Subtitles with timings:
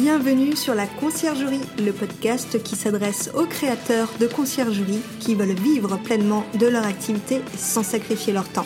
[0.00, 5.98] Bienvenue sur la Conciergerie, le podcast qui s'adresse aux créateurs de conciergerie qui veulent vivre
[5.98, 8.64] pleinement de leur activité sans sacrifier leur temps.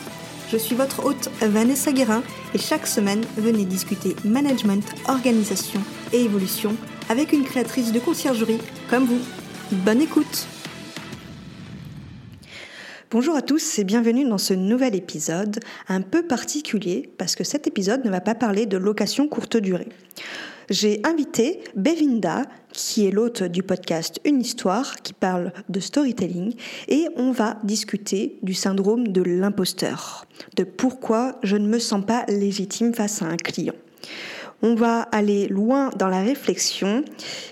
[0.53, 2.23] Je suis votre hôte Vanessa Guérin
[2.55, 5.81] et chaque semaine, venez discuter management, organisation
[6.13, 6.77] et évolution
[7.09, 9.21] avec une créatrice de conciergerie comme vous.
[9.73, 10.47] Bonne écoute
[13.11, 17.67] Bonjour à tous et bienvenue dans ce nouvel épisode un peu particulier parce que cet
[17.67, 19.89] épisode ne va pas parler de location courte durée.
[20.71, 26.55] J'ai invité Bevinda, qui est l'hôte du podcast Une histoire, qui parle de storytelling,
[26.89, 32.25] et on va discuter du syndrome de l'imposteur, de pourquoi je ne me sens pas
[32.29, 33.75] légitime face à un client.
[34.63, 37.05] On va aller loin dans la réflexion.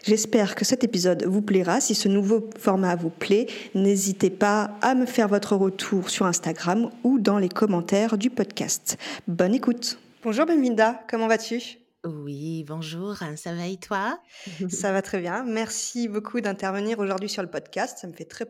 [0.02, 1.80] J'espère que cet épisode vous plaira.
[1.80, 6.88] Si ce nouveau format vous plaît, n'hésitez pas à me faire votre retour sur Instagram
[7.04, 8.96] ou dans les commentaires du podcast.
[9.28, 9.98] Bonne écoute.
[10.24, 11.81] Bonjour Beminda, comment vas-tu?
[12.04, 14.20] Oui, bonjour, hein, ça va et toi?
[14.68, 15.44] Ça va très bien.
[15.44, 17.98] Merci beaucoup d'intervenir aujourd'hui sur le podcast.
[17.98, 18.44] Ça me fait très,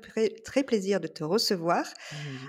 [0.44, 1.84] très plaisir de te recevoir.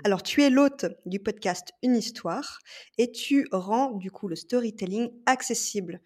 [0.04, 2.58] Alors, tu es l'hôte du podcast Une histoire
[2.96, 6.00] et tu rends du coup le storytelling accessible.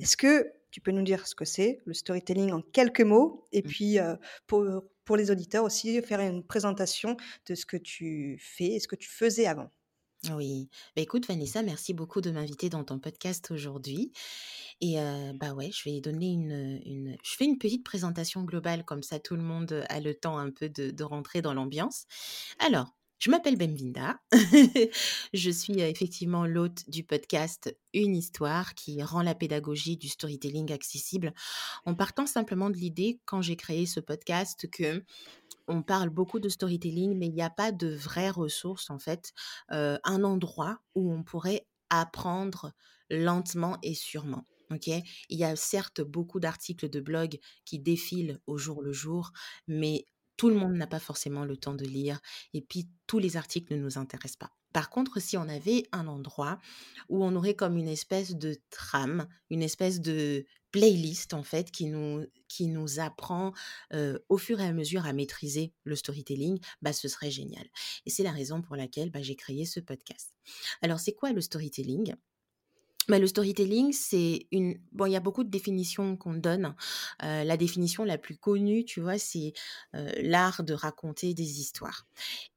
[0.00, 3.44] Est-ce que tu peux nous dire ce que c'est, le storytelling en quelques mots?
[3.52, 3.66] Et mmh.
[3.66, 4.64] puis euh, pour,
[5.04, 8.96] pour les auditeurs aussi, faire une présentation de ce que tu fais et ce que
[8.96, 9.70] tu faisais avant?
[10.24, 10.68] Oui.
[10.96, 14.12] Bah, écoute Vanessa, merci beaucoup de m'inviter dans ton podcast aujourd'hui
[14.80, 14.96] et
[15.34, 19.36] bah, ouais, je vais donner une, je fais une petite présentation globale comme ça tout
[19.36, 22.04] le monde a le temps un peu de de rentrer dans l'ambiance.
[22.58, 24.20] Alors, je m'appelle Bemvinda.
[25.34, 31.34] Je suis, effectivement l'hôte du podcast Une histoire qui rend la pédagogie du storytelling accessible
[31.84, 35.02] en partant simplement de l'idée, quand j'ai créé ce podcast, que
[35.68, 39.32] on parle beaucoup de storytelling, mais il n'y a pas de vraies ressources, en fait,
[39.68, 42.72] un endroit où on pourrait apprendre
[43.10, 44.44] lentement et sûrement.
[44.86, 49.32] Il y a certes beaucoup d'articles de blog qui défilent au jour le jour,
[49.66, 50.04] mais
[50.36, 52.20] tout le monde n'a pas forcément le temps de lire
[52.52, 54.50] et puis tous les articles ne nous intéressent pas.
[54.74, 56.58] Par contre, si on avait un endroit
[57.08, 61.86] où on aurait comme une espèce de trame, une espèce de playlist en fait qui
[61.86, 63.52] nous, apprend
[64.28, 67.66] au fur et à mesure à maîtriser le storytelling, bah, ce serait génial.
[68.06, 70.34] Et c'est la raison pour laquelle bah, j'ai créé ce podcast.
[70.82, 72.14] Alors, c'est quoi le storytelling?
[73.08, 74.78] Bah, le storytelling, c'est une.
[74.92, 76.74] Bon, il y a beaucoup de définitions qu'on donne.
[77.20, 79.52] la définition la plus connue, tu vois, c'est
[79.92, 82.06] l'art de raconter des histoires.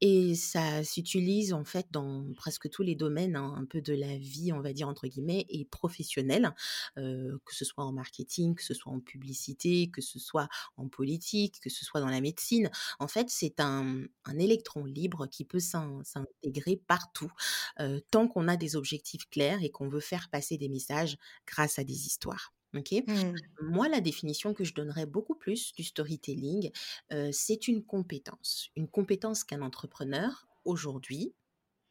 [0.02, 4.18] Et ça s'utilise en fait dans presque tous les domaines, hein, un peu de la
[4.18, 6.54] vie, on va dire entre guillemets, et professionnelle,
[6.96, 11.60] que ce soit en marketing, que ce soit en publicité, que ce soit en politique,
[11.62, 12.70] que ce soit dans la médecine.
[13.00, 17.32] En fait, c'est un, un électron libre qui peut s'intégrer partout,
[18.12, 21.84] tant qu'on a des objectifs clairs et qu'on veut faire passer des messages grâce à
[21.84, 22.54] des histoires.
[22.76, 22.94] Ok?
[23.06, 23.34] Mmh.
[23.62, 26.72] Moi, la définition que je donnerais beaucoup plus du storytelling,
[27.32, 31.34] c'est une compétence, une compétence qu'un entrepreneur aujourd'hui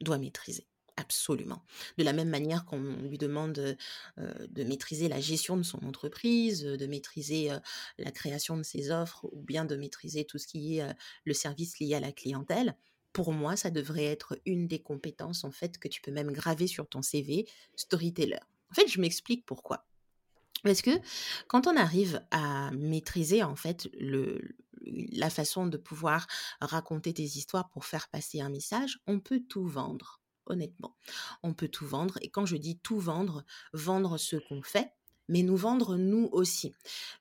[0.00, 0.66] doit maîtriser.
[0.97, 1.62] Absolument.
[1.97, 3.77] De la même manière qu'on lui demande
[4.16, 7.50] de maîtriser la gestion de son entreprise, de maîtriser
[7.99, 10.94] la création de ses offres ou bien de maîtriser tout ce qui est
[11.25, 12.77] le service lié à la clientèle,
[13.12, 16.66] pour moi, ça devrait être une des compétences en fait que tu peux même graver
[16.66, 18.38] sur ton CV, storyteller.
[18.71, 19.84] En fait, je m'explique pourquoi.
[20.62, 20.91] Parce que
[21.49, 24.41] quand on arrive à maîtriser en fait le,
[24.82, 26.26] la façon de pouvoir
[26.60, 30.20] raconter des histoires pour faire passer un message, on peut tout vendre.
[30.47, 30.97] Honnêtement,
[31.43, 32.19] on peut tout vendre.
[32.22, 34.93] Et quand je dis tout vendre, vendre ce qu'on fait,
[35.30, 36.74] mais nous vendre nous aussi.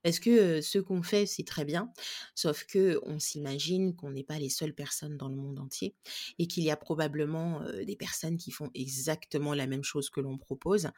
[0.03, 1.93] Parce que ce qu'on fait, c'est très bien,
[2.35, 5.95] sauf que on s'imagine qu'on n'est pas les seules personnes dans le monde entier
[6.39, 10.37] et qu'il y a probablement des personnes qui font exactement la même chose que l'on
[10.37, 10.89] propose,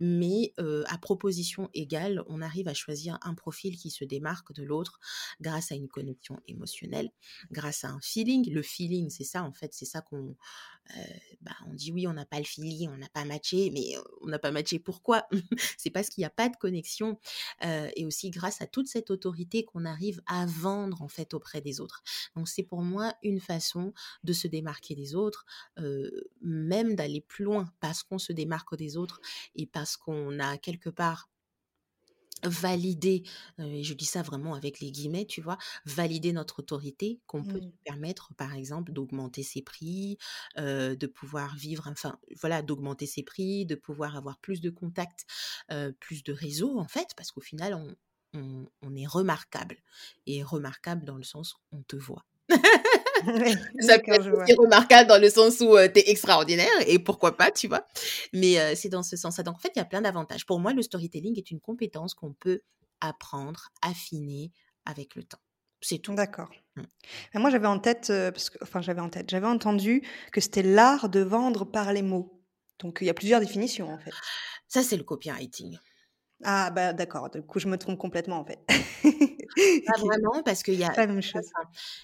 [0.00, 4.98] mais à proposition égale, on arrive à choisir un profil qui se démarque de l'autre
[5.40, 7.10] grâce à une connexion émotionnelle,
[7.50, 8.50] grâce à un feeling.
[8.50, 10.36] Le feeling, c'est ça en fait, c'est ça qu'on
[11.40, 14.26] bah, on dit oui, on n'a pas le feeling, on n'a pas matché, mais on
[14.26, 15.26] n'a pas matché pourquoi?
[15.78, 17.18] C'est parce qu'il n'y a pas de connexion
[17.62, 21.80] et aussi grâce à toute cette autorité qu'on arrive à vendre en fait auprès des
[21.80, 22.02] autres.
[22.36, 23.92] Donc c'est pour moi une façon
[24.22, 25.44] de se démarquer des autres,
[26.42, 29.20] même d'aller plus loin parce qu'on se démarque des autres
[29.54, 31.28] et parce qu'on a quelque part
[32.44, 33.22] valider,
[33.58, 37.60] et je dis ça vraiment avec les guillemets, tu vois, valider notre autorité, qu'on peut
[37.60, 40.18] nous permettre, par exemple, d'augmenter ses prix,
[40.56, 45.26] de pouvoir vivre, enfin, voilà, d'augmenter ses prix, de pouvoir avoir plus de contacts,
[46.00, 49.76] plus de réseaux, en fait, parce qu'au final, on, on est remarquable.
[50.26, 52.24] Et remarquable dans le sens, on te voit.
[53.80, 57.68] ça peut être remarquable dans le sens où tu es extraordinaire et pourquoi pas, tu
[57.68, 57.86] vois.
[58.32, 59.44] Mais c'est dans ce sens-là.
[59.44, 60.46] Donc, en fait, il y a plein d'avantages.
[60.46, 62.60] Pour moi, le storytelling est une compétence qu'on peut
[63.00, 64.52] apprendre, affiner
[64.84, 65.38] avec le temps.
[65.80, 66.14] C'est tout.
[66.14, 66.50] D'accord.
[66.76, 66.82] Mmh.
[67.34, 70.62] Moi, j'avais en tête, heu, parce que enfin, j'avais en tête, j'avais entendu que c'était
[70.62, 72.40] l'art de vendre par les mots.
[72.78, 74.12] Donc il y a plusieurs définitions, en fait.
[74.66, 75.76] Ça, c'est le copywriting.
[76.42, 78.66] Ah bah, d'accord, du coup, je me trompe complètement, en fait.
[79.86, 81.50] Pas vraiment parce qu'il y a c'est pas la même chose.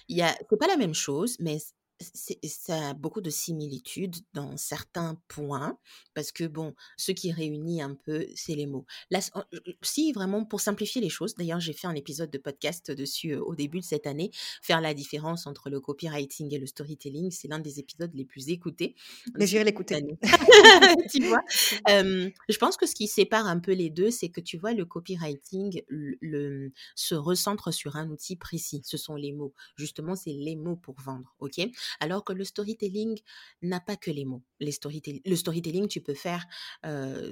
[0.07, 1.57] il y a c'est pas la même chose, mais
[2.01, 5.77] ça a beaucoup de similitudes dans certains points
[6.13, 8.85] parce que bon, ce qui réunit un peu, c'est les mots.
[9.09, 9.43] Là, en
[9.81, 13.55] si vraiment pour simplifier les choses, d'ailleurs, j'ai fait un épisode de podcast dessus, au
[13.55, 14.31] début de cette année,
[14.61, 18.49] faire la différence entre le copywriting et le storytelling, c'est l'un des épisodes les plus
[18.49, 18.95] écoutés
[19.37, 20.03] Mais j'irai l'écouter.
[21.11, 21.41] Tu vois?
[21.87, 24.85] Je pense que ce qui sépare un peu les 2, c'est que tu vois, le
[24.85, 29.53] copywriting, le le se recentre sur un outil précis, ce sont les mots.
[29.75, 31.59] Justement, c'est les mots pour vendre, OK?
[31.99, 33.19] Alors que le storytelling
[33.61, 34.43] n'a pas que les mots.
[34.59, 36.45] Le storytelling, tu peux faire,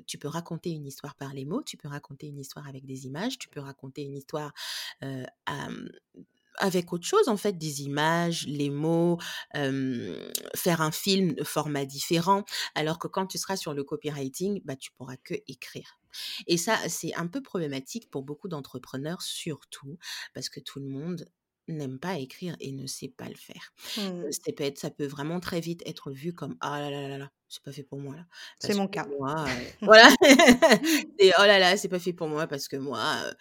[0.06, 3.06] tu peux raconter une histoire par les mots, tu peux raconter une histoire avec des
[3.06, 4.52] images, tu peux raconter une histoire,
[6.62, 9.18] avec autre chose, en fait, des images, les mots,
[9.54, 12.44] faire un film de format différent.
[12.76, 16.00] Alors que quand tu seras sur le copywriting, bah, tu pourras que écrire.
[16.48, 19.98] Et ça, c'est un peu problématique pour beaucoup d'entrepreneurs, surtout
[20.34, 21.30] parce que tout le monde
[21.78, 23.74] n'aime pas écrire et ne sait pas le faire.
[24.24, 24.40] Heu, Mmh.
[24.56, 27.32] peut être ça peut vraiment très vite être vu comme: «Ah là là là là,
[27.50, 28.26] c'est pas fait pour moi là,
[28.60, 29.10] C'est mon cas.
[29.20, 30.10] moi, heu» voilà,
[31.20, 33.34] c'est: «Oh là là, c'est pas fait pour moi parce que moi, heu,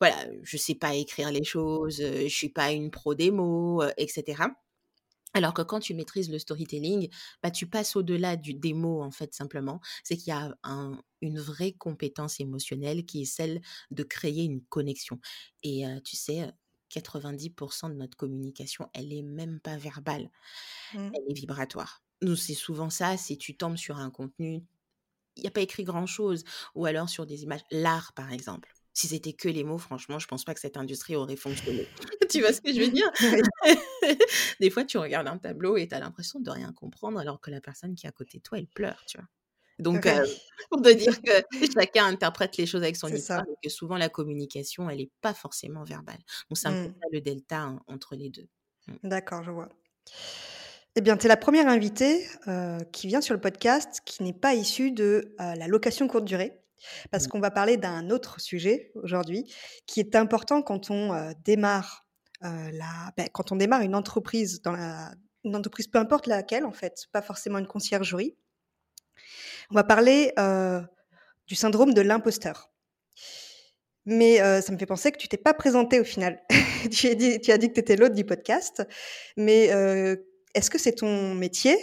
[0.00, 3.82] voilà, je sais pas écrire les choses, heu, je suis pas une pro des mots»,
[3.82, 4.50] heu, et cetera.
[5.34, 7.08] Alors que quand tu maîtrises le storytelling,
[7.42, 9.80] bah, tu passes au-delà du mots, en fait, simplement.
[10.04, 13.60] C'est qu'il y a un une vraie compétence émotionnelle qui est celle
[13.92, 15.20] de créer une connexion
[15.62, 16.50] et tu sais,
[16.92, 20.30] 90% de notre communication, elle est même pas verbale,
[20.92, 21.10] Mmh.
[21.14, 22.02] elle est vibratoire.
[22.22, 24.64] Nous, c'est souvent ça, si tu tombes sur un contenu,
[25.36, 26.44] il y a pas écrit grand-chose
[26.74, 28.74] ou alors sur des images l'art, par exemple.
[28.94, 31.86] Si c'était que les mots, franchement, je pense pas que cette industrie aurait fonctionné.
[32.30, 33.10] Tu vois ce que je veux dire?
[34.60, 37.50] Des fois, tu regardes un tableau et tu as l'impression de rien comprendre alors que
[37.50, 39.28] la personne qui est à côté de toi, elle pleure, tu vois?
[39.82, 40.38] Donc Oui.
[40.70, 41.32] pour te dire que
[41.78, 45.34] chacun interprète les choses avec son histoire et que souvent la communication, elle est pas
[45.34, 46.18] forcément verbale.
[46.50, 47.12] Donc c'est un peu Mmh.
[47.12, 48.48] le delta, hein, entre les 2.
[48.88, 48.94] Mmh.
[49.04, 49.68] D'accord, je vois.
[50.96, 54.32] Eh bien, tu es la première invitée, heu, qui vient sur le podcast qui n'est
[54.34, 56.58] pas issue de, heu, la location courte durée.
[57.12, 59.52] Parce qu'on va parler d'un autre sujet aujourd'hui
[59.86, 62.06] qui est important quand on, heu, démarre,
[62.42, 65.12] la bah, quand on démarre une entreprise dans la
[65.44, 68.36] une entreprise, peu importe laquelle en fait, pas forcément une conciergerie.
[69.70, 70.82] On va parler, heu,
[71.46, 72.70] du syndrome de l'imposteur.
[74.04, 76.40] Mais, heu, ça me fait penser que tu t'es pas présentée au final.
[76.90, 78.82] Tu as dit que tu étais du podcast,
[79.36, 81.76] mais, heu, est-ce que c'est ton métier?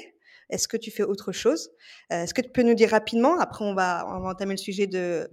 [0.50, 1.70] Est-ce que tu fais autre chose?
[2.10, 3.40] Est-ce que tu peux nous dire rapidement?
[3.40, 5.30] Après on va entamer le sujet de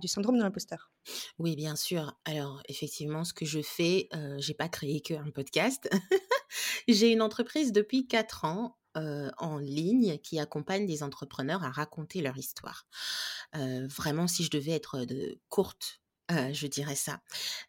[0.00, 0.90] du syndrome de l'imposteur.
[1.38, 2.14] Oui, bien sûr.
[2.24, 5.88] Alors effectivement, ce que je fais, heu, j'ai pas créé qu'un podcast.
[6.88, 12.36] J'ai une entreprise depuis 4 ans, en ligne qui accompagne des entrepreneurs à raconter leur
[12.36, 12.86] histoire.
[13.54, 16.00] Vraiment si je devais être, de courte,
[16.30, 17.20] je dirais ça.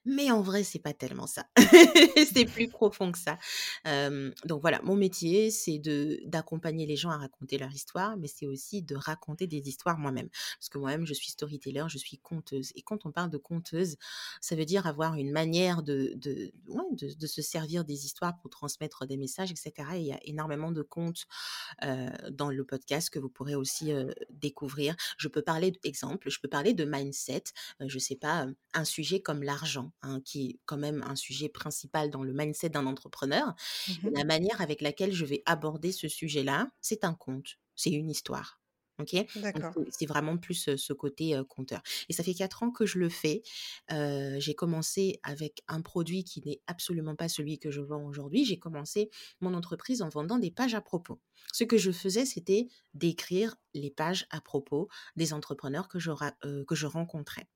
[0.05, 1.45] Mais en vrai, c'est pas tellement ça.
[2.33, 3.37] C'est plus profond que ça.
[4.45, 8.47] Donc voilà, mon métier, c'est de d'accompagner les gens à raconter leur histoire, mais c'est
[8.47, 10.29] aussi de raconter des histoires moi-même.
[10.59, 13.95] Parce que moi-même, je suis storyteller, je suis conteuse et quand on parle de conteuse,
[14.41, 18.37] ça veut dire avoir une manière de de ouais, de de se servir des histoires
[18.39, 21.25] pour transmettre des messages et cetera et il y a énormément de contes,
[22.31, 23.91] dans le podcast que vous pourrez aussi,
[24.29, 24.95] découvrir.
[25.17, 27.43] Je peux parler d'exemple, je peux parler de mindset,
[27.79, 32.09] je sais pas, un sujet comme l'argent, hein, qui est quand même un sujet principal
[32.09, 33.55] dans le mindset d'un entrepreneur
[33.87, 38.09] Mmh la manière avec laquelle je vais aborder ce sujet-là, c'est un conte, c'est une
[38.09, 38.61] histoire.
[38.99, 39.15] OK?
[39.89, 43.07] C'est vraiment plus, ce côté, heu, conteur et ça fait 4 ans que je le
[43.07, 43.43] fais.
[43.89, 48.43] J'ai commencé avec un produit qui n'est absolument pas celui que je vends aujourd'hui.
[48.45, 51.21] J'ai commencé mon entreprise en vendant des pages à propos.
[51.53, 56.11] Ce que je faisais, c'était d'écrire les pages à propos des entrepreneurs que je
[56.67, 57.47] que je rencontrais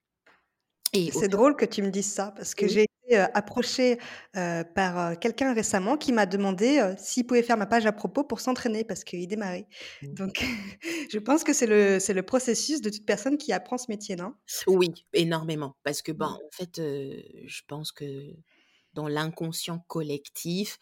[0.93, 2.71] et C'est drôle que tu me dises ça parce que oui.
[2.71, 3.97] j'ai été, approchée,
[4.33, 8.83] par, quelqu'un récemment qui m'a demandé, s'il pouvait faire ma page à propos pour s'entraîner
[8.83, 9.67] parce qu'il démarrait.
[10.01, 10.13] Mmh.
[10.13, 10.43] Donc
[11.11, 14.15] je pense que c'est le c'est le processus de toute personne qui apprend ce métier,
[14.15, 14.33] non?
[14.67, 16.45] Oui, énormément parce que, ben, Mmh.
[16.45, 16.81] en fait,
[17.45, 18.05] je pense que
[18.93, 20.79] dans l'inconscient collectif.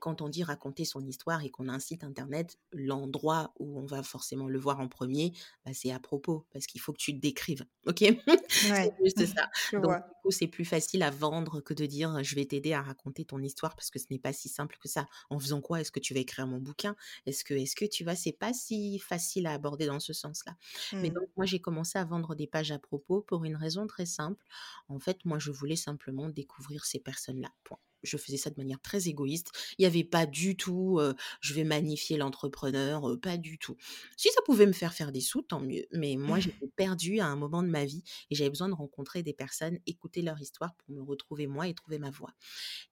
[0.00, 3.86] quand on dit raconter son histoire et qu'on a un site internet, l'endroit où on
[3.86, 5.32] va forcément le voir en premier,
[5.64, 7.64] bah, c'est à propos, parce qu'il faut que tu te décrives.
[7.86, 8.04] OK?
[8.48, 9.50] C'est juste ça.
[9.72, 12.82] Donc, du coup, c'est plus facile à vendre que de dire je vais t'aider à
[12.82, 15.06] raconter ton histoire parce que ce n'est pas si simple que ça.
[15.30, 15.80] En faisant quoi?
[15.80, 16.96] Est-ce que tu vas écrire mon bouquin?
[17.26, 20.56] Est-ce que, est-ce que tu vois, c'est pas si facile à aborder dans ce sens-là?
[20.92, 21.14] Mais mmh.
[21.14, 24.44] donc, moi, j'ai commencé à vendre des pages à propos pour une raison très simple.
[24.88, 27.45] En fait, moi, je voulais simplement découvrir ces personnes-là.
[27.64, 29.50] Point je faisais ça de manière très égoïste.
[29.78, 31.00] Il n'y avait pas du tout,
[31.40, 33.76] je vais magnifier l'entrepreneur, pas du tout.
[34.16, 35.86] Si ça pouvait me faire faire des sous, tant mieux.
[35.92, 39.22] Mais moi, j'étais perdue à un moment de ma vie et j'avais besoin de rencontrer
[39.22, 42.32] des personnes, écouter leur histoire pour me retrouver moi et trouver ma voie.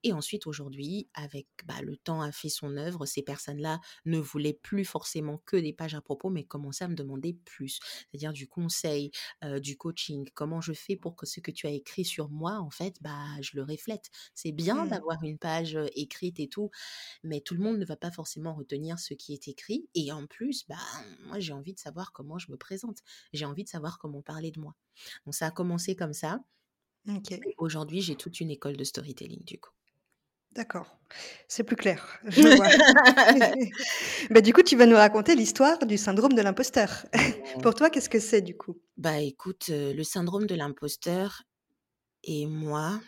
[0.03, 4.59] Et ensuite, aujourd'hui, avec bah, le temps a fait son œuvre, ces personnes-là ne voulaient
[4.63, 7.79] plus forcément que des pages à propos, mais commençaient à me demander plus,
[8.11, 9.11] c'est-à-dire du conseil,
[9.61, 10.29] du coaching.
[10.35, 13.27] Comment je fais pour que ce que tu as écrit sur moi, en fait, bah,
[13.41, 14.11] je le reflète.
[14.35, 16.71] C'est bien d'avoir avoir une page écrite et tout,
[17.23, 19.89] mais tout le monde ne va pas forcément retenir ce qui est écrit.
[19.95, 20.77] Et en plus, bah,
[21.27, 22.99] moi, j'ai envie de savoir comment je me présente.
[23.33, 24.75] J'ai envie de savoir comment parler de moi.
[25.25, 26.41] Donc, ça a commencé comme ça.
[27.59, 29.71] Aujourd'hui, j'ai toute une école de storytelling, du coup.
[30.55, 30.97] D'accord,
[31.49, 32.21] c'est plus clair.
[34.31, 37.07] bah, du coup, tu vas nous raconter l'histoire du syndrome de l'imposteur.
[37.63, 38.79] Pour toi, qu'est-ce que c'est du coup?
[38.97, 41.43] Bah écoute, le syndrome de l'imposteur
[42.23, 43.01] et moi,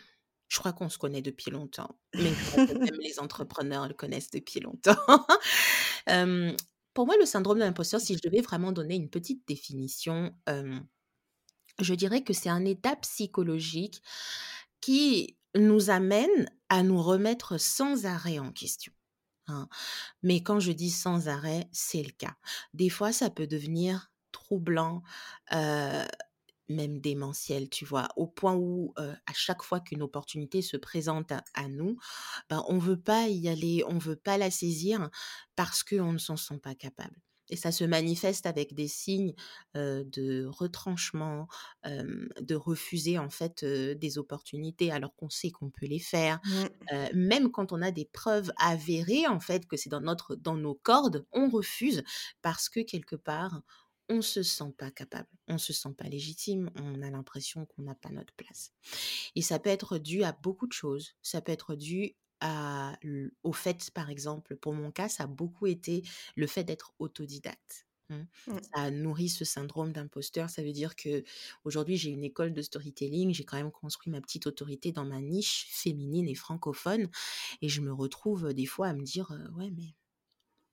[0.47, 4.95] je crois qu'on se connaît depuis longtemps, mais même les entrepreneurs le connaissent depuis longtemps.
[6.93, 10.33] pour moi, le syndrome de l'imposteur, si je devais vraiment donner une petite définition,
[11.79, 14.01] je dirais que c'est un état psychologique
[14.81, 18.93] qui nous amène à nous remettre sans arrêt en question.
[19.47, 19.67] Hein.
[20.23, 22.35] Mais quand je dis sans arrêt, c'est le cas.
[22.73, 25.03] Des fois, ça peut devenir troublant,
[26.69, 31.67] même démentiel, tu vois, au point où à chaque fois qu'une opportunité se présente à,
[31.69, 31.97] nous,
[32.49, 35.09] ben, on veut pas y aller, on veut pas la saisir
[35.55, 37.15] parce qu'on ne s'en sent pas capable.
[37.49, 39.33] Et ça se manifeste avec des signes
[39.73, 41.47] de retranchement,
[41.85, 46.39] de refuser en fait des opportunités alors qu'on sait qu'on peut les faire.
[46.45, 46.95] Mmh.
[47.13, 50.75] même quand on a des preuves avérées en fait que c'est dans notre dans nos
[50.75, 52.03] cordes, on refuse
[52.41, 53.61] parce que quelque part
[54.09, 57.95] on se sent pas capable, on se sent pas légitime, on a l'impression qu'on n'a
[57.95, 58.71] pas notre place.
[59.35, 61.15] Et ça peut être dû à beaucoup de choses.
[61.21, 62.97] Ça peut être dû à,
[63.43, 66.03] au fait, par exemple, pour mon cas, ça a beaucoup été
[66.35, 67.87] le fait d'être autodidacte.
[68.09, 68.25] Hein.
[68.47, 68.57] Mmh.
[68.73, 70.49] Ça nourrit ce syndrome d'imposteur.
[70.49, 71.23] Ça veut dire que
[71.65, 75.21] aujourd'hui j'ai une école de storytelling, j'ai quand même construit ma petite autorité dans ma
[75.21, 77.09] niche féminine et francophone,
[77.61, 79.93] et je me retrouve des fois à me dire ouais mais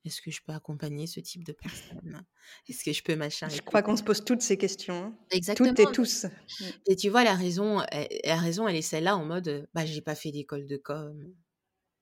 [0.04, 2.24] est-ce que je peux accompagner ce type de personne?
[2.68, 5.16] Est-ce que je peux machin Je crois qu'on se pose toutes ces questions.
[5.30, 5.70] Exactement.
[5.70, 6.24] Toutes et tous.
[6.24, 6.64] Mmh.
[6.88, 10.02] Et tu vois, la raison, elle, la raison, elle est celle-là en mode, bah, j'ai
[10.02, 11.34] pas fait d'école de com,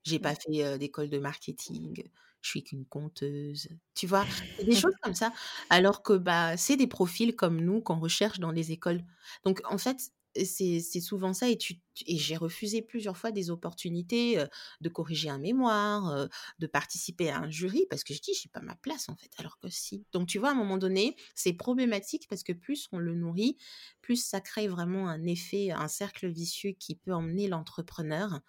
[0.05, 2.09] j'ai pas fait d'école de marketing,
[2.41, 3.69] je suis qu'une conteuse.
[3.95, 4.27] Tu vois,
[4.65, 5.33] des choses comme ça.
[5.71, 9.03] Alors que bah, c'est des profils comme nous qu'on recherche dans les écoles.
[9.45, 11.75] Donc en fait, c'est souvent ça et, tu,
[12.07, 14.43] et j'ai refusé plusieurs fois des opportunités
[14.81, 18.61] de corriger un mémoire, de participer à un jury parce que je dis j'ai pas
[18.61, 20.05] ma place en fait alors que si.
[20.13, 23.57] Donc tu vois à un moment donné c'est problématique parce que plus on le nourrit,
[24.01, 28.41] plus ça crée vraiment un effet, un cercle vicieux qui peut emmener l'entrepreneur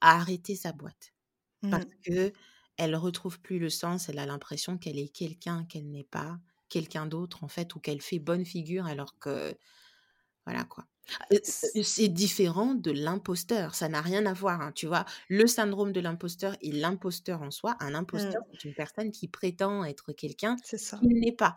[0.00, 1.12] à arrêter sa boîte
[1.70, 1.88] parce mmh.
[2.06, 2.32] que
[2.76, 7.06] elle retrouve plus le sens, elle a l'impression qu'elle est quelqu'un qu'elle n'est pas, quelqu'un
[7.06, 9.56] d'autre en fait ou qu'elle fait bonne figure alors que
[10.44, 10.84] voilà quoi.
[11.42, 15.04] C'est différent de l'imposteur, ça n'a rien à voir, hein, tu vois?
[15.28, 19.84] Le syndrome de l'imposteur et l'imposteur en soi, un imposteur, c'est une personne qui prétend
[19.84, 21.56] être quelqu'un qui n'est pas.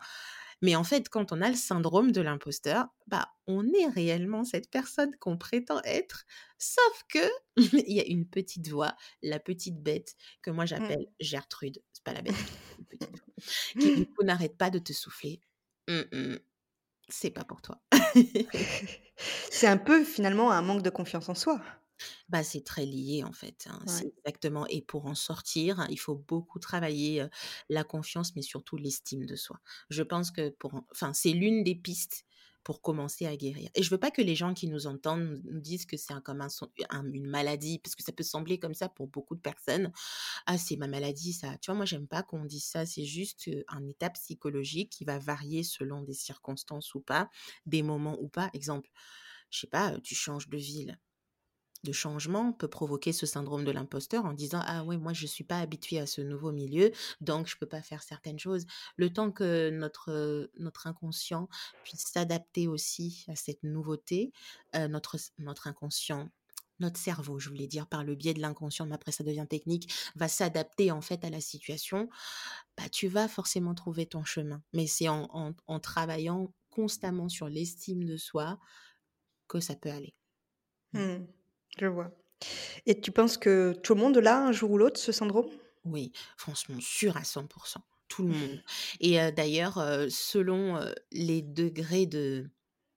[0.62, 4.70] Mais en fait, quand on a le syndrome de l'imposteur, bah, on est réellement cette
[4.70, 6.24] personne qu'on prétend être,
[6.58, 7.28] sauf que
[7.86, 10.68] il y a une petite voix, la petite bête que moi mmh.
[10.68, 12.34] j'appelle Gertrude, c'est pas la bête,
[13.78, 15.40] qui du coup n'arrête pas de te souffler.
[15.88, 16.38] «Mmh, mmh,
[17.08, 17.80] c'est pas pour toi.
[19.50, 21.60] C'est un peu finalement un manque de confiance en soi.
[22.28, 26.16] Bah, c'est très lié en fait, hein, c'est exactement et pour en sortir, il faut
[26.16, 27.24] beaucoup travailler,
[27.70, 29.60] la confiance, mais surtout l'estime de soi.
[29.90, 32.24] Je pense que pour enfin, c'est l'une des pistes
[32.66, 33.70] pour commencer à guérir.
[33.76, 36.20] Et je veux pas que les gens qui nous entendent nous disent que c'est un,
[36.20, 39.92] comme un, une maladie, parce que ça peut sembler comme ça pour beaucoup de personnes.
[40.46, 41.58] Ah, c'est ma maladie, ça.
[41.58, 42.84] Tu vois, moi, j'aime pas qu'on dise ça.
[42.84, 47.30] C'est juste un état psychologique qui va varier selon des circonstances ou pas,
[47.66, 48.50] des moments ou pas.
[48.52, 48.90] Exemple,
[49.50, 50.98] je sais pas, tu changes de ville
[51.84, 55.44] de changement peut provoquer ce syndrome de l'imposteur en disant ah oui moi je suis
[55.44, 58.66] pas habitué à ce nouveau milieu donc je peux pas faire certaines choses
[58.96, 61.48] le temps que notre notre inconscient
[61.84, 64.32] puisse s'adapter aussi à cette nouveauté
[64.74, 66.30] notre notre inconscient
[66.78, 69.92] notre cerveau, je voulais dire, par le biais de l'inconscient, mais après ça devient technique,
[70.14, 72.08] va s'adapter en fait à la situation,
[72.76, 74.62] bah, tu vas forcément trouver ton chemin.
[74.72, 78.58] Mais c'est en, en travaillant constamment sur l'estime de soi
[79.48, 80.14] que ça peut aller.
[80.92, 81.26] Mmh.
[81.74, 82.10] Mmh, je vois.
[82.86, 85.48] Et tu penses que tout le monde l'a un jour ou l'autre, ce syndrome?
[85.84, 88.62] Oui, franchement, sûr à 100% tout le monde.
[89.00, 89.78] Et d'ailleurs,
[90.10, 90.80] selon,
[91.12, 92.50] les degrés de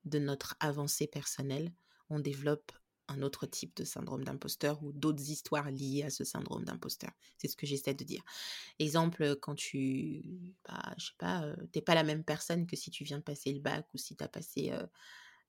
[0.05, 1.73] de notre avancée personnelle,
[2.09, 2.71] on développe
[3.09, 7.11] un autre type de syndrome d'imposteur ou d'autres histoires liées à ce syndrome d'imposteur.
[7.37, 8.23] C'est ce que j'essaie de dire.
[8.79, 13.03] Exemple, quand tu bah, je sais pas, tu pas la même personne que si tu
[13.05, 14.71] viens de passer le bac ou si tu as passé,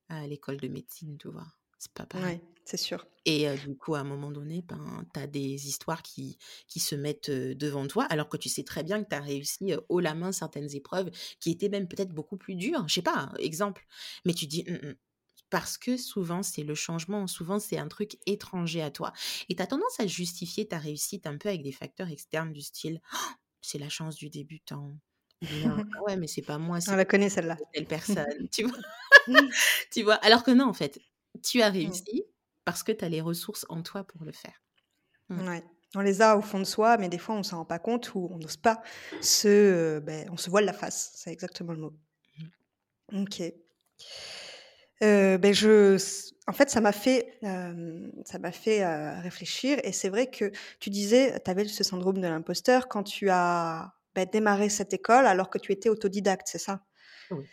[0.08, 1.48] à l'école de médecine, tu vois?
[1.80, 2.36] C'est pas pareil.
[2.36, 3.06] Ouais, c'est sûr.
[3.26, 6.94] Et du coup, à un moment donné, ben, tu as des histoires qui, qui se
[6.94, 10.14] mettent devant toi, alors que tu sais très bien que tu as réussi haut la
[10.14, 11.10] main certaines épreuves
[11.40, 12.88] qui étaient même peut-être beaucoup plus dures.
[12.88, 13.86] Je sais pas, exemple.
[14.24, 14.94] Mais tu dis, «Mmh, mmh».
[15.50, 19.12] parce que souvent, c'est le changement, souvent, c'est un truc étranger à toi.
[19.50, 22.62] Et tu as tendance à justifier ta réussite un peu avec des facteurs externes du
[22.62, 23.18] style, «Oh,
[23.62, 24.96] c'est la chance du débutant.
[25.96, 27.56] «Ah ouais, mais c'est pas moi, On la connaît celle-là.
[27.72, 28.78] telle personne, tu vois?
[29.90, 30.14] Tu vois?
[30.16, 31.00] Alors que non, en fait,
[31.42, 31.74] tu as mmh.
[31.74, 32.24] réussi
[32.64, 34.62] parce que tu as les ressources en toi pour le faire.
[35.28, 35.48] Mmh.
[35.48, 35.64] Ouais.
[35.96, 38.14] On les a au fond de soi, mais des fois, on s'en rend pas compte
[38.14, 38.80] ou on n'ose pas
[39.20, 41.12] se, ben, on se voile la face.
[41.16, 41.92] C'est exactement le mot.
[43.10, 43.22] Mmh.
[43.22, 43.42] OK.
[45.00, 45.96] ben je
[46.46, 47.38] en fait, ça m'a fait,
[48.24, 48.84] ça m'a fait,
[49.20, 53.30] réfléchir et c'est vrai que tu disais, tu avais ce syndrome de l'imposteur quand tu
[53.30, 56.84] as, bah, démarré cette école alors que tu étais autodidacte, c'est ça?
[57.30, 57.44] Oui.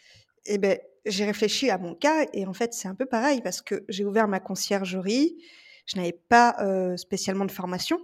[0.47, 3.61] Et ben j'ai réfléchi à mon cas et en fait, c'est un peu pareil parce
[3.61, 5.37] que j'ai ouvert ma conciergerie,
[5.85, 6.57] je n'avais pas,
[6.97, 7.99] spécialement de formation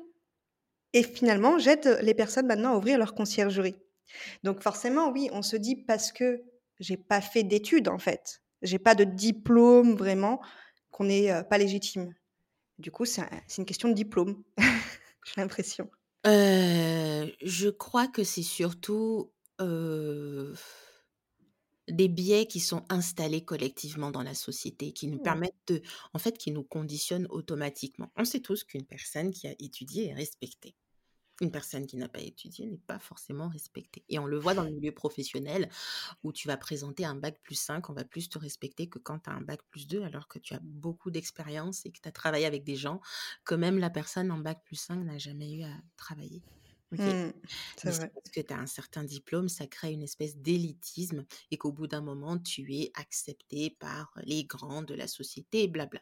[0.93, 3.75] et finalement, j'aide les personnes maintenant à ouvrir leur conciergerie.
[4.43, 6.43] Donc forcément, oui, on se dit parce que
[6.79, 10.39] j'ai pas fait d'études en fait, j'ai pas de diplôme vraiment,
[10.91, 12.13] qu'on n'est, pas légitime.
[12.77, 13.23] Du coup, c'est
[13.57, 15.89] une question de diplôme, j'ai l'impression.
[16.25, 19.31] je crois que c'est surtout,
[21.89, 25.23] des biais qui sont installés collectivement dans la société, qui nous mmh.
[25.23, 25.81] permettent de
[26.13, 28.11] en fait, qui nous conditionnent automatiquement.
[28.15, 30.75] On sait tous qu'une personne qui a étudié est respectée.
[31.41, 34.63] Une personne qui n'a pas étudié n'est pas forcément respectée et on le voit dans
[34.63, 35.67] le milieu professionnel
[36.21, 39.17] où tu vas présenter un bac plus 5, on va plus te respecter que quand
[39.17, 42.07] tu as un bac plus 2 alors que tu as beaucoup d'expérience et que tu
[42.07, 43.01] as travaillé avec des gens
[43.45, 46.43] que même la personne en bac plus 5 n'a jamais eu à travailler.
[46.97, 47.31] Mmh,
[47.83, 47.99] parce
[48.33, 52.01] que tu as un certain diplôme, ça crée une espèce d'élitisme et qu'au bout d'un
[52.01, 56.01] moment, tu es accepté par les grands de la société, blabla.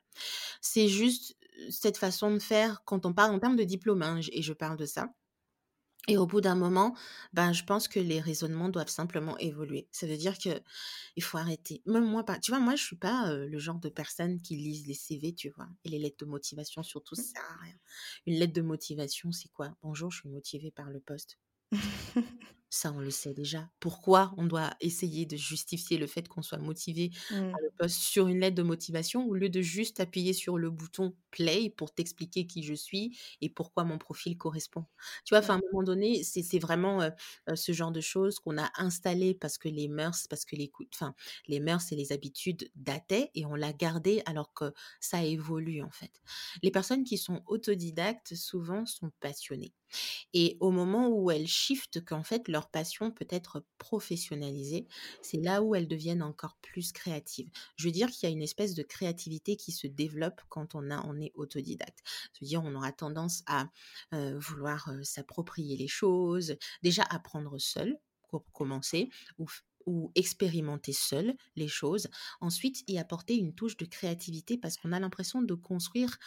[0.62, 1.38] C'est juste
[1.70, 4.78] cette façon de faire quand on parle en termes de diplôme, hein, et je parle
[4.78, 5.14] de ça.
[6.08, 6.96] Et au bout d'un moment,
[7.34, 9.88] ben, je pense que les raisonnements doivent simplement évoluer.
[9.92, 10.50] Ça veut dire que
[11.16, 11.82] il faut arrêter.
[11.86, 12.40] Même moi, pas.
[12.40, 15.50] Tu vois, moi, je suis pas le genre de personne qui lise les CV, tu
[15.52, 17.76] vois, et les lettres de motivation, surtout, ça sert à rien.
[18.26, 19.76] Une lettre de motivation, c'est quoi?
[19.84, 21.38] Bonjour, je suis motivée par le poste.
[22.74, 23.70] Ça, on le sait déjà.
[23.82, 27.36] Pourquoi on doit essayer de justifier le fait qu'on soit motivé mmh.
[27.36, 31.14] le poste sur une lettre de motivation au lieu de juste appuyer sur le bouton
[31.32, 34.86] play pour t'expliquer qui je suis et pourquoi mon profil correspond.
[35.26, 37.12] Tu vois, à un moment donné, c'est vraiment
[37.54, 41.14] ce genre de choses qu'on a installé parce que les mœurs, parce que les, enfin,
[41.48, 45.92] les mœurs et les habitudes dataient et on l'a gardé alors que ça évolue en
[45.92, 46.22] fait.
[46.64, 49.74] Les personnes qui sont autodidactes souvent sont passionnées.
[50.34, 54.88] Et au moment où elles shiftent qu'en fait leur passion peut être professionnalisée,
[55.21, 57.50] c'est là où elles deviennent encore plus créatives.
[57.76, 60.91] Je veux dire qu'il y a une espèce de créativité qui se développe quand on,
[60.91, 62.00] a, on est autodidacte.
[62.34, 63.69] cest à dire on aura tendance à
[64.12, 67.97] vouloir s'approprier les choses, déjà apprendre seul
[68.30, 69.47] pour commencer, ou
[69.86, 72.08] ou expérimenter seul les choses.
[72.39, 76.17] Ensuite, y apporter une touche de créativité parce qu'on a l'impression de construire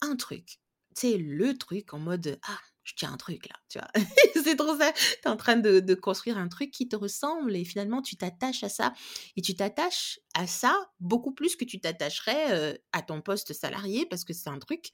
[0.00, 0.60] un truc.
[0.94, 3.90] C'est le truc en mode ah je tiens un truc là, tu vois.
[4.44, 4.92] c'est trop ça.
[4.92, 8.62] Tu es en train de, construire un truc qui te ressemble et finalement tu t'attaches
[8.62, 8.94] à ça.
[9.36, 14.24] Et tu t'attaches à ça beaucoup plus que tu t'attacherais à ton poste salarié parce
[14.24, 14.92] que c'est un truc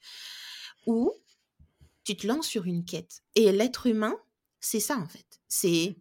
[0.87, 1.13] où
[2.03, 3.21] tu te lances sur une quête.
[3.35, 4.17] Et l'être humain,
[4.59, 5.39] c'est ça en fait.
[5.47, 5.95] C'est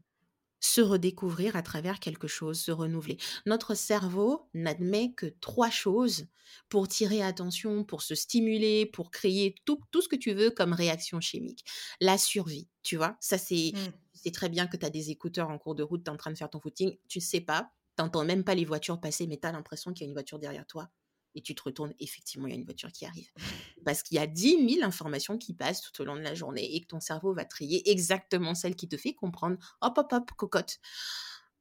[0.62, 3.18] se redécouvrir à travers quelque chose, se renouveler.
[3.46, 6.27] Notre cerveau n'admet que trois choses
[6.68, 10.72] pour tirer attention, pour se stimuler, pour créer tout, tout ce que tu veux comme
[10.72, 11.64] réaction chimique.
[12.01, 14.31] La survie, tu vois, ça c'est mmh.
[14.31, 16.31] très bien que tu as des écouteurs en cours de route, tu es en train
[16.31, 19.38] de faire ton footing, tu sais pas, tu n'entends même pas les voitures passer, mais
[19.38, 20.88] tu as l'impression qu'il y a une voiture derrière toi
[21.35, 23.31] et tu te retournes, effectivement, il y a une voiture qui arrive.
[23.85, 26.75] Parce qu'il y a 10 000 informations qui passent tout au long de la journée
[26.75, 30.31] et que ton cerveau va trier exactement celle qui te fait comprendre, hop, hop, hop,
[30.37, 30.79] cocotte.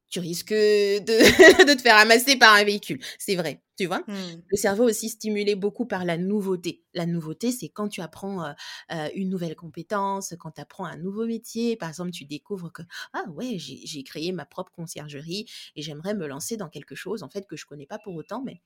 [0.09, 0.99] tu risques de,
[1.65, 2.99] de te faire ramasser par un véhicule.
[3.17, 4.03] C'est vrai, tu vois?
[4.07, 4.41] Mmh.
[4.49, 6.83] Le cerveau aussi stimulé beaucoup par la nouveauté.
[6.93, 8.51] La nouveauté, c'est quand tu apprends euh,
[8.91, 11.77] euh, une nouvelle compétence, quand tu apprends un nouveau métier.
[11.77, 12.81] Par exemple, tu découvres que,
[13.13, 15.45] ah ouais, j'ai j'ai créé ma propre conciergerie
[15.77, 18.43] et j'aimerais me lancer dans quelque chose, en fait, que je connais pas pour autant,
[18.43, 18.61] mais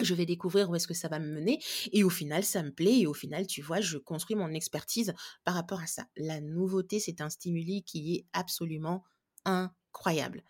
[0.00, 1.60] je vais découvrir où est-ce que ça va me mener
[1.92, 5.14] et au final ça me plaît et au final tu vois je construis mon expertise
[5.44, 6.06] par rapport à ça.
[6.16, 9.04] La nouveauté c'est un stimuli qui est absolument
[9.44, 10.42] incroyable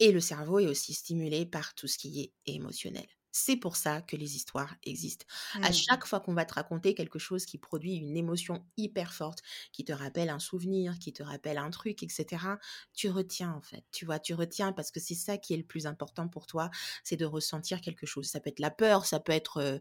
[0.00, 3.06] et le cerveau est aussi stimulé par tout ce qui est émotionnel.
[3.30, 5.26] C'est pour ça que les histoires existent.
[5.60, 5.72] À Mmh.
[5.72, 9.40] chaque fois qu'on va te raconter quelque chose qui produit une émotion hyper forte,
[9.72, 12.58] qui te rappelle un souvenir, qui te rappelle un truc, etc.,
[12.94, 13.84] tu retiens en fait.
[13.92, 16.70] Tu vois, tu retiens parce que c'est ça qui est le plus important pour toi,
[17.04, 18.26] c'est de ressentir quelque chose.
[18.26, 19.78] Ça peut être la peur, ça peut être, euh,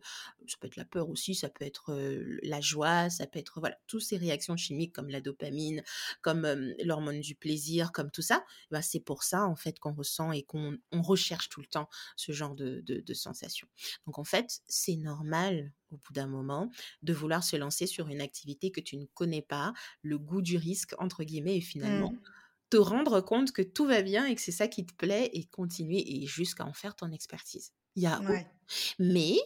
[0.48, 3.60] ça peut être la peur aussi, ça peut être euh, la joie, ça peut être
[3.60, 5.84] voilà, toutes ces réactions chimiques comme la dopamine,
[6.22, 8.44] comme euh, l'hormone du plaisir, comme tout ça.
[8.72, 11.90] Ben, c'est pour ça en fait qu'on ressent et qu'on on recherche tout le temps
[12.16, 13.14] ce genre de, de, de
[14.06, 16.70] Donc en fait, c'est normal au bout d'un moment
[17.04, 20.58] de vouloir se lancer sur une activité que tu ne connais pas, le goût du
[20.58, 22.22] risque entre guillemets et finalement Mmh.
[22.70, 25.46] te rendre compte que tout va bien et que c'est ça qui te plaît et
[25.46, 27.74] continuer et jusqu'à en faire ton expertise.
[27.96, 28.48] Il y a Ouais.
[29.00, 29.38] mais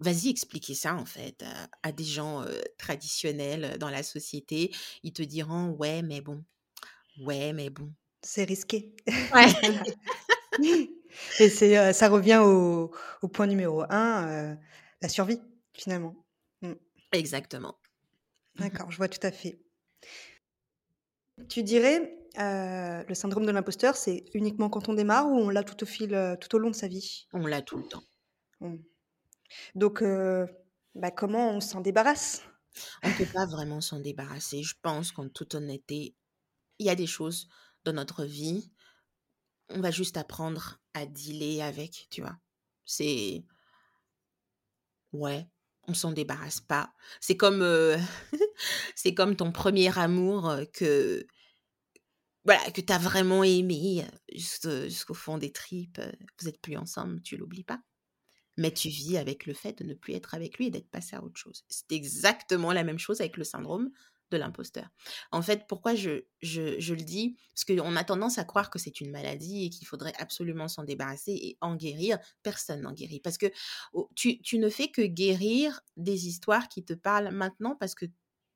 [0.00, 4.74] vas-y expliquer ça en fait à, à des gens euh, traditionnels euh, dans la société,
[5.02, 6.44] ils te diront ouais mais bon,
[7.18, 7.94] ouais mais bon.
[8.22, 8.94] C'est risqué.
[9.34, 9.52] Ouais.
[11.38, 12.92] Et c'est, heu, ça revient au
[13.22, 14.58] au point numéro un, heu,
[15.02, 15.40] la survie,
[15.74, 16.14] finalement.
[16.62, 16.72] Mmh.
[17.12, 17.78] Exactement.
[18.58, 18.70] Mhm.
[18.70, 19.58] D'accord, je vois tout à fait.
[21.50, 25.62] Tu dirais, heu, le syndrome de l'imposteur, c'est uniquement quand on démarre ou on l'a
[25.64, 27.28] tout au fil, tout au long de sa vie?
[27.32, 28.04] On l'a tout le temps.
[28.60, 28.76] Mmh.
[29.74, 30.02] Donc,
[30.94, 32.42] bah, comment on s'en débarrasse?
[33.02, 34.62] On ne peut pas vraiment s'en débarrasser.
[34.62, 36.16] Je pense qu'en toute honnêteté,
[36.78, 37.48] il y a des choses
[37.84, 38.72] dans notre vie,
[39.70, 42.36] on va juste apprendre à dealer avec, tu vois?
[42.84, 43.44] C'est
[45.12, 45.48] ouais,
[45.88, 46.92] on s'en débarrasse pas.
[47.20, 47.96] C'est comme euh,
[48.94, 51.26] c'est comme ton premier amour euh, que
[52.44, 54.04] voilà, que tu as vraiment aimé
[54.64, 56.00] euh, jusqu'au fond des tripes,
[56.40, 57.80] vous êtes plus ensemble, tu l'oublies pas.
[58.56, 61.16] Mais tu vis avec le fait de ne plus être avec lui et d'être passé
[61.16, 61.64] à autre chose.
[61.68, 63.90] C'est exactement la même chose avec le syndrome
[64.30, 64.88] de l'imposteur.
[65.32, 67.36] En fait, pourquoi je, le dis?
[67.54, 70.84] Parce qu'on a tendance à croire que c'est une maladie et qu'il faudrait absolument s'en
[70.84, 72.18] débarrasser et en guérir.
[72.42, 73.20] Personne n'en guérit.
[73.20, 73.46] Parce que
[74.14, 78.06] tu, ne fais que guérir des histoires qui te parlent maintenant parce que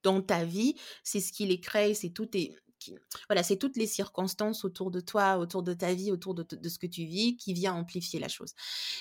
[0.02, 2.28] dans ta vie, c'est ce qui les crée, c'est tout
[2.78, 2.94] qui-
[3.28, 6.78] voilà, c'est toutes les circonstances autour de toi, autour de ta vie, autour de ce
[6.78, 8.52] que tu vis, qui vient amplifier la chose.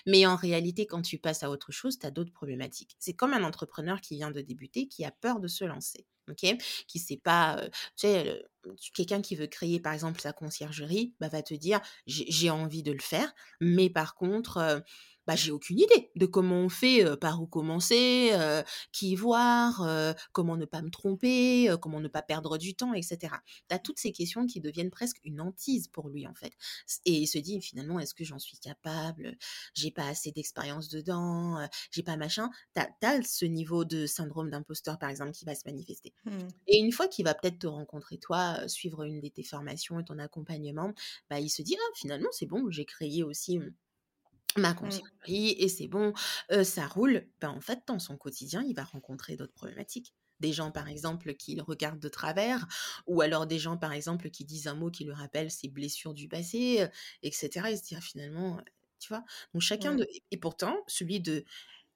[0.05, 2.95] Mais en réalité, quand tu passes à autre chose, tu as d'autres problématiques.
[2.99, 6.05] C'est comme un entrepreneur qui vient de débuter, qui a peur de se lancer.
[6.29, 6.57] Ok?
[6.87, 7.71] Qui sait pas, tu
[8.07, 12.49] sais, le- quelqu'un qui veut créer par exemple sa conciergerie, bah, va te dire j'ai
[12.49, 14.83] envie de le faire, mais par contre,
[15.27, 19.81] bah, j'ai aucune idée de comment on fait, euh, par où commencer, euh, qui voir,
[19.81, 23.35] euh, comment ne pas me tromper, comment ne pas perdre du temps, etc.
[23.69, 26.53] Tu as toutes ces questions qui deviennent presque une hantise pour lui en fait.
[27.05, 29.37] Et il se dit finalement, est-ce que j'en suis capable?
[29.73, 32.49] J'ai pas assez d'expérience dedans, j'ai pas machin.
[32.73, 36.13] T'as as ce niveau de syndrome d'imposteur par exemple qui va se manifester.
[36.25, 36.37] Mmh.
[36.67, 40.03] Et une fois qu'il va peut-être te rencontrer toi, suivre une de tes formations et
[40.03, 40.93] ton accompagnement,
[41.29, 43.73] bah, il se dit ah finalement c'est bon, j'ai créé aussi hum,
[44.57, 46.13] ma conciergerie et c'est bon,
[46.51, 47.27] euh, ça roule.
[47.41, 50.13] Ben, en fait, dans son quotidien, il va rencontrer d'autres problématiques.
[50.39, 52.67] Des gens, par exemple, qui le regardent de travers,
[53.07, 56.13] ou alors des gens, par exemple, qui disent un mot qui lui rappelle ses blessures
[56.13, 56.87] du passé, euh,
[57.21, 57.67] etc.
[57.71, 58.59] Il se dit, ah, finalement,
[58.99, 59.23] tu vois?
[59.53, 60.07] Donc, chacun de.
[60.31, 61.45] Et pourtant, celui de.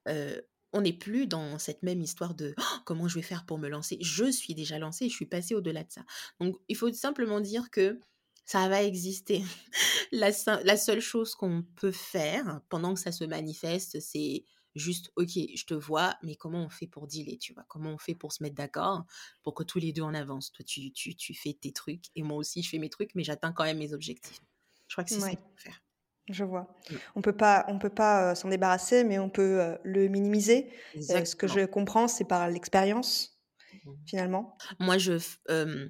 [0.08, 0.42] euh,
[0.74, 3.70] on n'est plus dans cette même histoire de Oh, comment je vais faire pour me
[3.70, 3.98] lancer?
[4.02, 6.04] Je suis déjà lancée, je suis passée au-delà de ça.
[6.40, 8.00] Donc, il faut simplement dire que
[8.48, 9.44] ça va exister.
[10.14, 15.12] La, seul- la seule chose qu'on peut faire pendant que ça se manifeste, c'est juste,
[15.18, 17.66] ok, je te vois, mais comment on fait pour dealer, tu vois?
[17.70, 19.06] Comment on fait pour se mettre d'accord,
[19.44, 20.52] pour que tous les deux on avance?
[20.54, 23.24] Toi, tu, tu, tu fais tes trucs, et moi aussi, je fais mes trucs, mais
[23.26, 24.40] j'atteins quand même mes objectifs.
[24.88, 25.82] Je crois que c'est ça Ouais, qu'il faut faire.
[26.30, 26.78] je vois.
[26.90, 26.98] Mm.
[27.16, 30.72] On peut pas on peut pas, heu, s'en débarrasser, mais on peut, heu, le minimiser.
[31.12, 33.42] Heu, ce que je comprends, c'est par l'expérience,
[33.86, 33.98] Mm.
[34.06, 34.58] finalement.
[34.80, 35.14] Moi, je,
[35.50, 35.90] euh,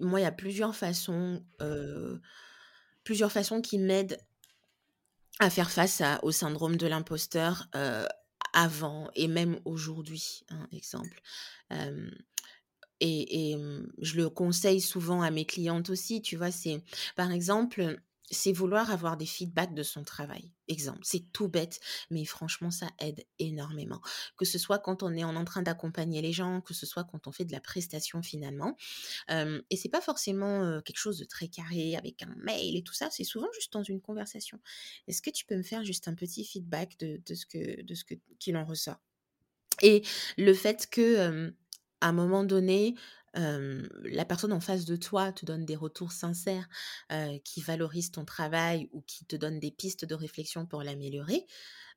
[0.00, 1.44] moi, il y a plusieurs façons,
[3.04, 4.18] plusieurs façons qui m'aident
[5.40, 7.68] à faire face au syndrome de l'imposteur
[8.52, 11.20] avant et même aujourd'hui, un exemple.
[13.00, 16.82] Et, et, hum, je le conseille souvent à mes clientes aussi, tu vois, c'est
[17.14, 20.52] par exemple, c'est vouloir avoir des feedbacks de son travail.
[20.68, 24.00] Exemple, c'est tout bête, mais franchement, ça aide énormément.
[24.36, 27.26] Que ce soit quand on est en train d'accompagner les gens, que ce soit quand
[27.26, 28.76] on fait de la prestation finalement.
[29.30, 32.94] Euh, et c'est pas forcément quelque chose de très carré avec un mail et tout
[32.94, 33.08] ça.
[33.10, 34.60] C'est souvent juste dans une conversation.
[35.06, 38.04] Est-ce que tu peux me faire juste un petit feedback de, ce que de ce
[38.38, 39.00] qu'il en ressort?
[39.80, 40.02] Et
[40.36, 41.52] le fait que
[42.00, 42.94] à un moment donné,
[43.34, 46.68] la personne en face de toi te donne des retours sincères
[47.44, 51.46] qui valorisent ton travail ou qui te donnent des pistes de réflexion pour l'améliorer,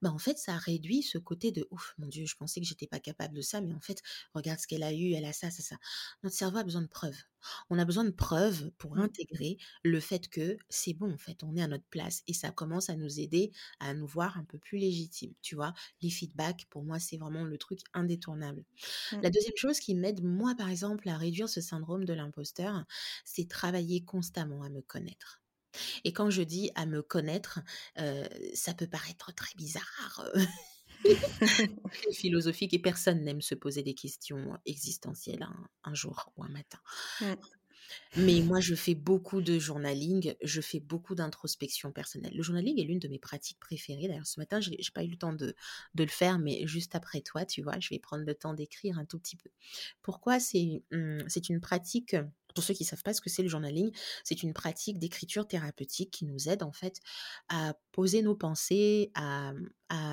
[0.01, 2.87] bah, en fait, ça réduit ce côté de ouf, mon Dieu, je pensais que j'étais
[2.87, 4.01] pas capable de ça, mais en fait,
[4.33, 5.75] regarde ce qu'elle a eu, elle a ça, ça, ça.
[6.23, 7.23] Notre cerveau a besoin de preuves.
[7.69, 8.99] On a besoin de preuves pour mmh.
[8.99, 12.51] intégrer le fait que c'est bon, en fait, on est à notre place et ça
[12.51, 15.33] commence à nous aider à nous voir un peu plus légitimes.
[15.41, 18.65] Tu vois, les feedbacks, pour moi, c'est vraiment le truc indétournable.
[19.11, 19.31] La mmh.
[19.31, 22.85] deuxième chose qui m'aide, moi, par exemple, à réduire ce syndrome de l'imposteur,
[23.25, 25.40] c'est travailler constamment à me connaître.
[26.03, 27.59] Et quand je dis à me connaître,
[28.53, 30.25] ça peut paraître très bizarre.
[32.11, 35.47] philosophique et personne n'aime se poser des questions existentielles
[35.83, 36.79] un, jour ou un matin.
[38.15, 42.33] Mais moi, je fais beaucoup de journaling, je fais beaucoup d'introspection personnelle.
[42.35, 44.07] Le journaling est l'une de mes pratiques préférées.
[44.07, 45.55] D'ailleurs, ce matin, je n'ai pas eu le temps de,
[45.95, 48.97] de, le faire, mais juste après toi, tu vois, je vais prendre le temps d'écrire
[48.97, 49.49] un tout petit peu.
[50.01, 52.15] Pourquoi c'est mmh, c'est une pratique
[52.53, 53.91] pour ceux qui ne savent pas ce que c'est le journaling,
[54.23, 56.99] c'est une pratique d'écriture thérapeutique qui nous aide en fait
[57.49, 59.53] à poser nos pensées, à,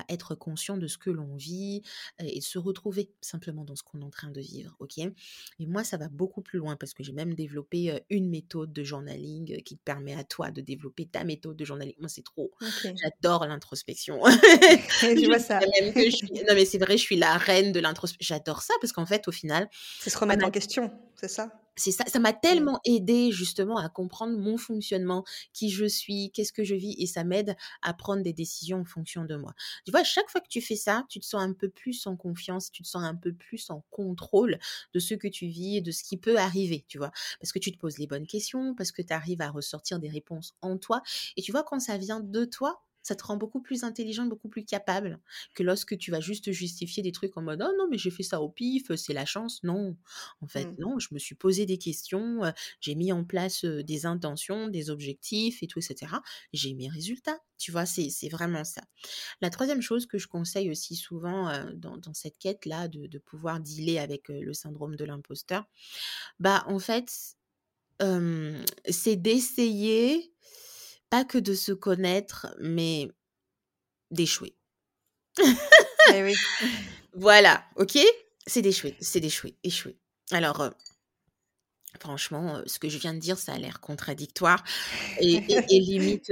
[0.09, 1.83] être conscient de ce que l'on vit
[2.19, 4.75] et se retrouver simplement dans ce qu'on est en train de vivre.
[4.79, 4.97] ok?
[4.97, 5.13] Et
[5.59, 9.63] moi, ça va beaucoup plus loin parce que j'ai même développé une méthode de journaling
[9.63, 11.95] qui te permet à toi de développer ta méthode de journaling.
[11.97, 12.51] Moi, c'est trop.
[12.83, 14.19] J'adore l'introspection.
[15.01, 15.59] je vois ça.
[16.49, 18.35] Non, mais c'est vrai, je suis la reine de l'introspection.
[18.35, 19.69] J'adore ça parce qu'en fait, au final.
[19.99, 21.51] C'est se remettre en question, c'est ça?
[21.79, 22.39] C'est ça, ça m'a mmh.
[22.41, 27.07] tellement aidé justement à comprendre mon fonctionnement, qui je suis, qu'est-ce que je vis, et
[27.07, 29.53] ça m'aide à prendre des décisions en fonction de moi.
[29.85, 32.15] Tu vois, chaque fois que tu fais ça, tu te sens un peu plus en
[32.15, 34.59] confiance, tu te sens un peu plus en contrôle
[34.93, 37.59] de ce que tu vis et de ce qui peut arriver, tu vois, parce que
[37.59, 40.77] tu te poses les bonnes questions, parce que tu arrives à ressortir des réponses en
[40.77, 41.01] toi,
[41.37, 44.49] et tu vois, quand ça vient de toi, ça te rend beaucoup plus intelligent, beaucoup
[44.49, 45.19] plus capable
[45.53, 48.23] que lorsque tu vas juste justifier des trucs en mode oh non mais j'ai fait
[48.23, 49.63] ça au pif, c'est la chance.
[49.63, 49.95] Non,
[50.41, 50.75] en fait mmh.
[50.79, 52.41] non, je me suis posé des questions,
[52.81, 56.13] j'ai mis en place des intentions, des objectifs et tout etc.
[56.53, 57.39] J'ai mes résultats.
[57.57, 58.81] Tu vois, c'est vraiment ça.
[59.41, 63.99] La troisième chose que je conseille aussi souvent dans, cette quête là de, pouvoir dealer
[63.99, 65.65] avec le syndrome de l'imposteur,
[66.39, 67.35] bah en fait
[68.89, 70.33] c'est d'essayer
[71.09, 73.09] pas que de se connaître, mais
[74.11, 74.55] d'échouer.
[76.13, 76.35] Eh oui.
[77.15, 77.97] Voilà, ok?
[78.45, 79.97] C'est d'échouer, c'est d'échouer, échouer.
[80.31, 80.71] Alors,
[81.99, 84.63] franchement, ce que je viens de dire, ça a l'air contradictoire
[85.19, 86.31] et, limite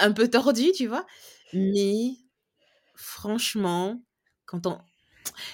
[0.00, 1.06] un peu tordu, tu vois?
[1.52, 2.16] Mais
[2.96, 4.02] franchement,
[4.46, 4.78] quand on...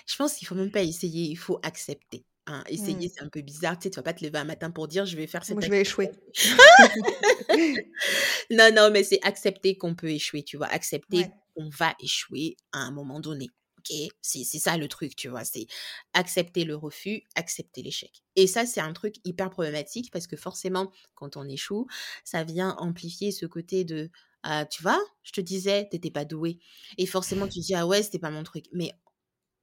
[0.07, 2.25] Je pense qu'il faut même pas essayer, il faut accepter.
[2.51, 3.11] Hein, essayer, mmh.
[3.15, 3.79] c'est un peu bizarre.
[3.79, 5.55] Tu sais, tu vas pas te lever un matin pour dire je vais faire cette.
[5.55, 6.11] Moi, je vais échouer.
[8.51, 10.67] non, non, mais c'est accepter qu'on peut échouer, tu vois.
[10.67, 13.51] Accepter qu'on va échouer à un moment donné.
[13.79, 15.45] Ok, c'est ça le truc, tu vois.
[15.45, 15.69] C'est
[16.13, 18.25] accepter le refus, accepter l'échec.
[18.35, 21.87] Et ça, c'est un truc hyper problématique parce que forcément, quand on échoue,
[22.25, 24.11] ça vient amplifier ce côté de
[24.43, 26.59] ah, tu vois, je te disais, t'étais pas doué.
[26.99, 28.65] Et forcément, tu dis ah ouais, c'était pas mon truc.
[28.73, 28.91] Mais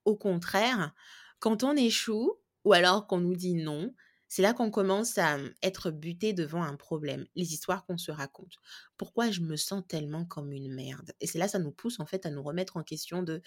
[0.06, 0.94] au contraire,
[1.40, 3.94] quand on échoue, ou alors qu'on nous dit non,
[4.28, 8.12] c'est là qu'on commence à mmh, être buté devant un problème, les histoires qu'on se
[8.12, 8.56] raconte.
[8.98, 11.14] Pourquoi je me sens tellement comme une merde?
[11.22, 13.42] Et c'est là ça nous pousse en fait à nous remettre en question de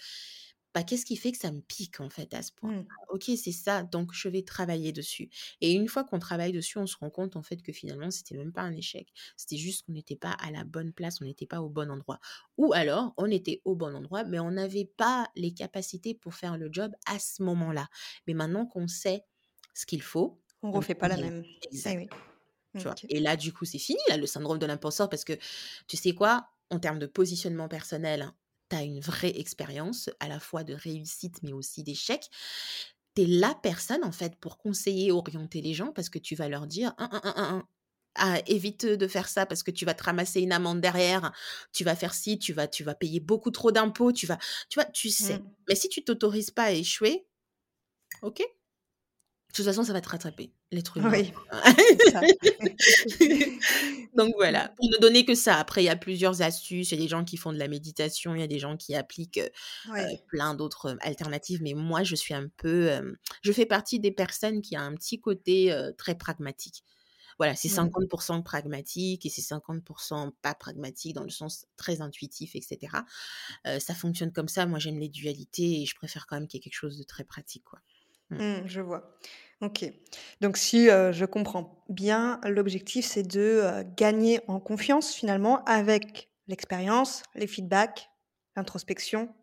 [0.73, 2.71] bah, qu'est-ce qui fait que ça me pique en fait à ce point?
[2.71, 2.87] Mmh.
[3.09, 5.29] Ok, c'est ça, donc je vais travailler dessus.
[5.61, 8.35] Et une fois qu'on travaille dessus, on se rend compte en fait que finalement c'était
[8.35, 11.45] même pas un échec, c'était juste qu'on n'était pas à la bonne place, on n'était
[11.47, 12.19] pas au bon endroit.
[12.57, 16.57] Ou alors on était au bon endroit, mais on n'avait pas les capacités pour faire
[16.57, 17.89] le job à ce moment-là.
[18.27, 19.25] Mais maintenant qu'on sait
[19.73, 21.43] ce qu'il faut, on refait pas la même.
[21.63, 22.13] Exact.
[23.09, 25.33] Et là, du coup, c'est fini, là, le syndrome de l'imposteur, parce que
[25.87, 28.31] tu sais quoi, en termes de positionnement personnel,
[28.71, 32.27] tu as une vraie expérience, à la fois de réussite, mais aussi d'échec.
[33.15, 36.49] Tu es la personne, en fait, pour conseiller, orienter les gens, parce que tu vas
[36.49, 36.93] leur dire,
[38.15, 41.31] ah, évite de faire ça parce que tu vas te ramasser une amende derrière,
[41.71, 44.37] tu vas faire ci, tu vas, tu vas payer beaucoup trop d'impôts, tu vas,
[44.69, 45.37] tu vois, tu sais.
[45.39, 45.51] Mmh.
[45.69, 47.25] Mais si tu t'autorises pas à échouer,
[48.21, 51.11] ok, de toute façon, ça va te rattraper, l'être humain.
[51.11, 51.31] Oui.
[54.17, 55.57] Donc voilà, pour ne donner que ça.
[55.57, 56.91] Après, il y a plusieurs astuces.
[56.91, 58.77] Il y a des gens qui font de la méditation, il y a des gens
[58.77, 59.41] qui appliquent
[60.27, 61.61] plein d'autres alternatives.
[61.61, 62.89] Mais moi, je suis un peu.
[63.41, 66.83] je fais partie des personnes qui a un petit côté très pragmatique.
[67.37, 67.71] Voilà, c'est Mmh.
[67.71, 69.83] 50% pragmatique et c'est 50
[70.43, 73.03] pas pragmatique dans le sens très intuitif, et cetera.
[73.65, 74.67] Heu, ça fonctionne comme ça.
[74.67, 77.03] Moi, j'aime les dualités et je préfère quand même qu'il y ait quelque chose de
[77.03, 77.79] très pratique, quoi.
[78.29, 78.37] Mmh.
[78.37, 79.17] Mmh, je vois.
[79.61, 79.85] OK.
[80.41, 86.31] Donc si, heu, je comprends bien, l'objectif c'est de, heu, gagner en confiance finalement avec
[86.47, 88.09] l'expérience, les feedbacks,
[88.55, 89.35] l'introspection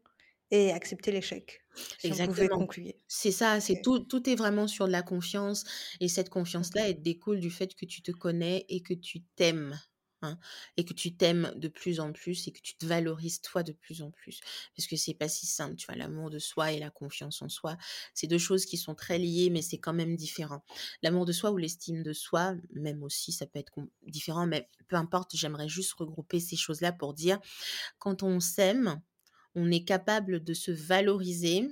[0.50, 1.60] et accepter l'échec.
[1.98, 2.64] Si Exactement.
[3.08, 5.64] C'est ça, c'est tout tout est vraiment sur de la confiance
[6.00, 9.80] et cette confiance-là, elle découle du fait que tu te connais et que tu t'aimes,
[10.22, 10.38] hein,
[10.76, 13.72] et que tu t'aimes de plus en plus et que tu te valorises toi de
[13.72, 14.40] plus en plus.
[14.76, 15.96] Parce que c'est pas si simple, tu vois?
[15.96, 17.76] L'amour de soi et la confiance en soi,
[18.14, 20.64] c'est 2 choses qui sont très liées, mais c'est quand même différent.
[21.02, 23.74] L'amour de soi ou l'estime de soi, même aussi, ça peut être
[24.06, 27.38] différent, mais peu importe, j'aimerais juste regrouper ces choses-là pour dire,
[27.98, 29.00] quand on s'aime,
[29.54, 31.68] on est capable de se valoriser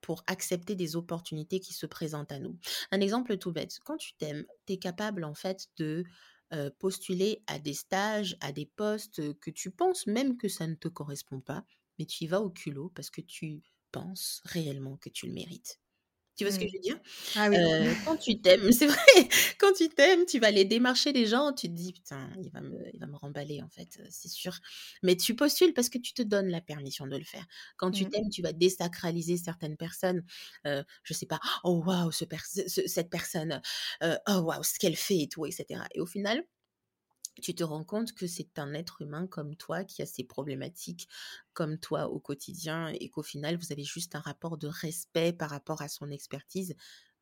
[0.00, 2.58] pour accepter des opportunités qui se présentent à nous.
[2.92, 6.04] Un exemple tout bête, quand tu t'aimes, tu es capable en fait de
[6.78, 10.88] postuler à des stages, à des postes que tu penses même que ça ne te
[10.88, 11.64] correspond pas,
[11.98, 15.80] mais tu y vas au culot parce que tu penses réellement que tu le mérites.
[16.36, 16.68] Tu vois ce que Mmh.
[16.68, 16.98] je veux dire?
[17.34, 17.58] Ah oui.
[18.04, 21.68] Quand tu t'aimes c'est vrai, quand tu t'aimes, tu vas aller démarcher les gens, tu
[21.68, 24.58] te dis: «Putain, il va me il va me remballer en fait, c'est sûr».
[25.02, 27.46] Mais tu postules parce que tu te donnes la permission de le faire.
[27.76, 28.10] Quand tu Mmh.
[28.10, 30.24] t'aimes, tu vas désacraliser certaines personnes,
[30.66, 32.24] heu, je sais pas: «Oh waouh, ce
[32.86, 33.60] cette personne,
[34.02, 36.44] oh waouh, ce qu'elle fait et tout» et cetera et au final,
[37.42, 41.08] tu te rends compte que c'est un être humain comme toi qui a ses problématiques
[41.52, 45.50] comme toi au quotidien et qu'au final, vous avez juste un rapport de respect par
[45.50, 46.74] rapport à son expertise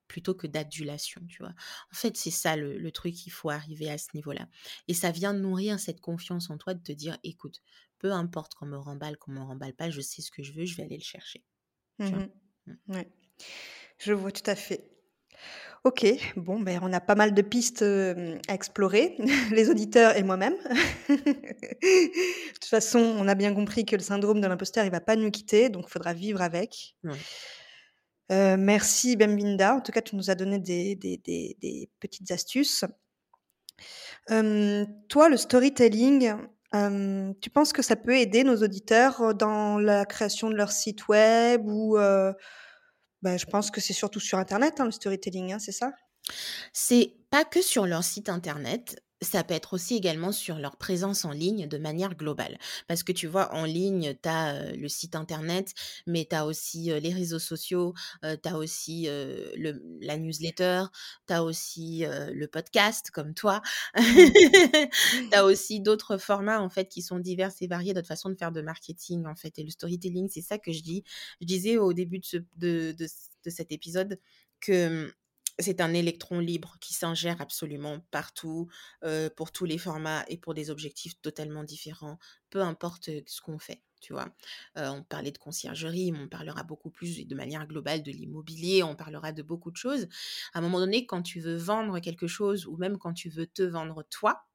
[0.09, 1.55] plutôt que d'adulation, tu vois?
[1.92, 4.48] En fait, c'est ça le, le truc, il faut arriver à ce niveau-là.
[4.88, 7.62] Et ça vient nourrir cette confiance en toi de te dire, écoute,
[7.98, 10.66] peu importe qu'on me remballe, qu'on me remballe pas, je sais ce que je veux,
[10.66, 11.44] je vais aller le chercher,
[12.03, 12.24] tu vois?
[12.24, 12.31] Mmh
[12.66, 12.77] Mm.
[12.88, 13.12] Ouais.
[13.98, 14.90] Je vois tout à fait.
[15.85, 19.18] OK, bon, ben, on a pas mal de pistes, hem, à explorer,
[19.53, 20.55] les auditeurs et moi-même.
[21.09, 25.14] De toute façon, on a bien compris que le syndrome de l'imposteur, il va pas
[25.14, 26.97] nous quitter, donc il faudra vivre avec.
[27.05, 27.18] Ouais.
[28.33, 29.75] Heu, merci Bemvinda.
[29.75, 32.87] En tout cas, tu nous as donné des des des des petites astuces.
[34.31, 36.33] Hem, toi, le storytelling,
[37.42, 41.61] tu penses que ça peut aider nos auditeurs, dans la création de leur site web
[41.66, 41.99] ou,
[43.24, 45.92] bah, je pense que c'est surtout sur internet, hein, le storytelling, hein, c'est ça?
[46.72, 51.24] C'est pas que sur leur site internet, ça peut être aussi également sur leur présence
[51.24, 52.59] en ligne de manière globale.
[52.88, 55.72] Parce que tu vois, en ligne, tu as le site internet,
[56.07, 60.85] mais tu as aussi euh, les réseaux sociaux, tu as aussi euh, le, la newsletter,
[61.27, 63.62] tu as aussi euh, le podcast comme toi,
[63.96, 64.31] Mmh.
[65.31, 68.35] tu as aussi d'autres formats en fait qui sont divers et variés, d'autres façons de
[68.37, 69.59] faire de marketing en fait.
[69.59, 71.05] Et le storytelling, c'est ça que je dis.
[71.40, 73.07] Je disais au début de, ce, de, de,
[73.44, 74.18] de cet épisode
[74.61, 75.12] que
[75.58, 78.68] c'est un électron libre qui s'ingère absolument partout,
[79.36, 82.18] pour tous les formats et pour des objectifs totalement différents,
[82.50, 84.34] peu importe, ce qu'on fait, tu vois?
[84.76, 88.96] On parlait de conciergerie, mais on parlera beaucoup plus de manière globale de l'immobilier, on
[88.96, 90.08] parlera de beaucoup de choses.
[90.52, 93.46] À un moment donné, quand tu veux vendre quelque chose ou même quand tu veux
[93.46, 94.46] te vendre toi,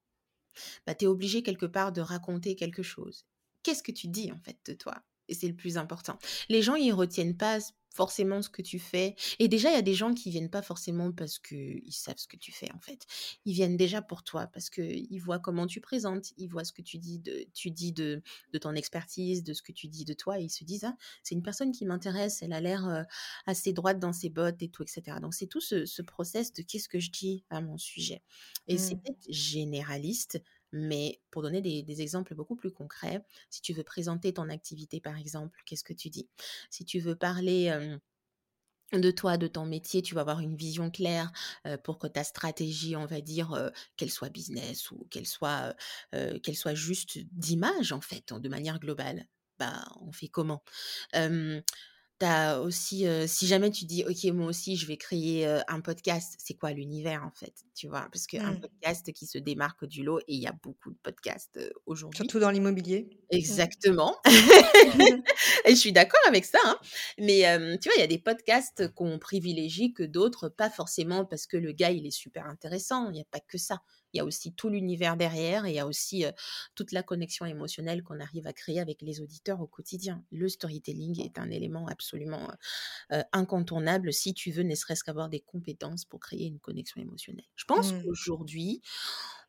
[0.86, 3.26] bah, tu es obligé quelque part de raconter quelque chose.
[3.64, 5.04] Qu'est-ce que tu dis en fait de toi?
[5.28, 6.18] Et c'est le plus important.
[6.50, 7.60] Les gens, ils retiennent pas
[7.90, 9.16] forcément ce que tu fais.
[9.40, 12.28] Et déjà, il y a des gens qui viennent pas forcément parce qu'ils savent ce
[12.28, 13.06] que tu fais en fait.
[13.46, 16.82] Ils viennent déjà pour toi parce qu'ils voient comment tu présentes, ils voient ce que
[16.82, 18.22] tu dis de, tu dis de,
[18.54, 20.96] de ton expertise, de ce que tu dis de toi, et ils se disent ah
[21.24, 23.04] c'est une personne qui m'intéresse, elle a l'air euh,
[23.46, 25.18] assez droite dans ses bottes et tout, etc.
[25.22, 28.22] Donc c'est tout ce, ce process de qu'est-ce que je dis à mon sujet.
[28.68, 29.02] Et c'est Mmh.
[29.02, 34.50] peut-être généraliste, mais pour donner des, exemples beaucoup plus concrets, si tu veux présenter ton
[34.50, 36.30] activité, par exemple, qu'est-ce que tu dis?
[36.70, 37.72] Si tu veux parler
[38.94, 41.32] de toi, de ton métier, tu vas avoir une vision claire
[41.84, 45.76] pour que ta stratégie, on va dire, qu'elle soit business ou qu'elle soit,
[46.12, 49.28] qu'elle soit juste d'image, en fait, de manière globale.
[49.60, 50.64] Bah, on fait comment?
[52.24, 55.82] Euh, tu as aussi, si jamais tu dis: «OK, moi aussi je vais créer, un
[55.82, 57.54] podcast», c'est quoi l'univers en fait?
[57.76, 58.08] Tu vois?
[58.12, 58.60] Parce qu'un Mmh.
[58.60, 62.18] podcast qui se démarque du lot et il y a beaucoup de podcasts, aujourd'hui.
[62.18, 63.10] Surtout dans l'immobilier.
[63.32, 63.36] Mmh.
[63.38, 64.18] Exactement
[65.66, 66.78] et je suis d'accord avec ça, hein.
[67.20, 67.44] Mais,
[67.80, 71.58] tu vois, il y a des podcasts qu'on privilégie que d'autres, pas forcément parce que
[71.58, 73.80] le gars il est super intéressant, il y a pas que ça.
[74.14, 76.26] Il y a aussi tout l'univers derrière et il y a aussi,
[76.76, 80.24] toute la connexion émotionnelle qu'on arrive à créer avec les auditeurs au quotidien.
[80.32, 82.52] Le storytelling est un élément absolument,
[83.34, 87.46] incontournable si tu veux ne serait-ce qu'avoir des compétences pour créer une connexion émotionnelle.
[87.56, 88.04] Je pense Mmh.
[88.04, 88.82] qu'aujourd'hui,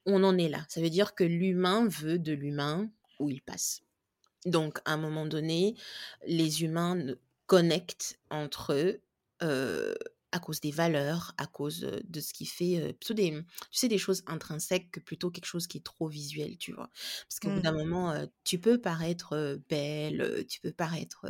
[0.06, 0.64] on en est là.
[0.68, 3.82] Ça veut dire que l'humain veut de l'humain où il passe.
[4.46, 5.76] Donc, à un moment donné,
[6.26, 7.14] les humains ne
[7.46, 9.02] connectent entre eux,
[10.32, 13.98] à cause des valeurs, à cause de ce qui fait, plutôt des, tu sais, des
[13.98, 16.90] choses intrinsèques que plutôt quelque chose qui est trop visuel, tu vois?
[17.28, 17.80] Parce qu'au bout d'un Mmh.
[17.84, 18.14] moment,
[18.44, 21.26] tu peux paraître belle, tu peux paraître,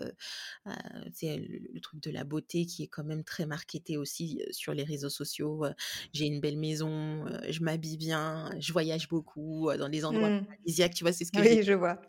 [1.12, 4.74] c'est le, le truc de la beauté qui est quand même très marketé aussi sur
[4.74, 5.64] les réseaux sociaux.
[6.12, 10.46] J'ai une belle maison, je m'habille bien, je voyage beaucoup dans des endroits Mmh.
[10.46, 12.01] paradisiaques, tu vois, c'est ce que Oui, je vois.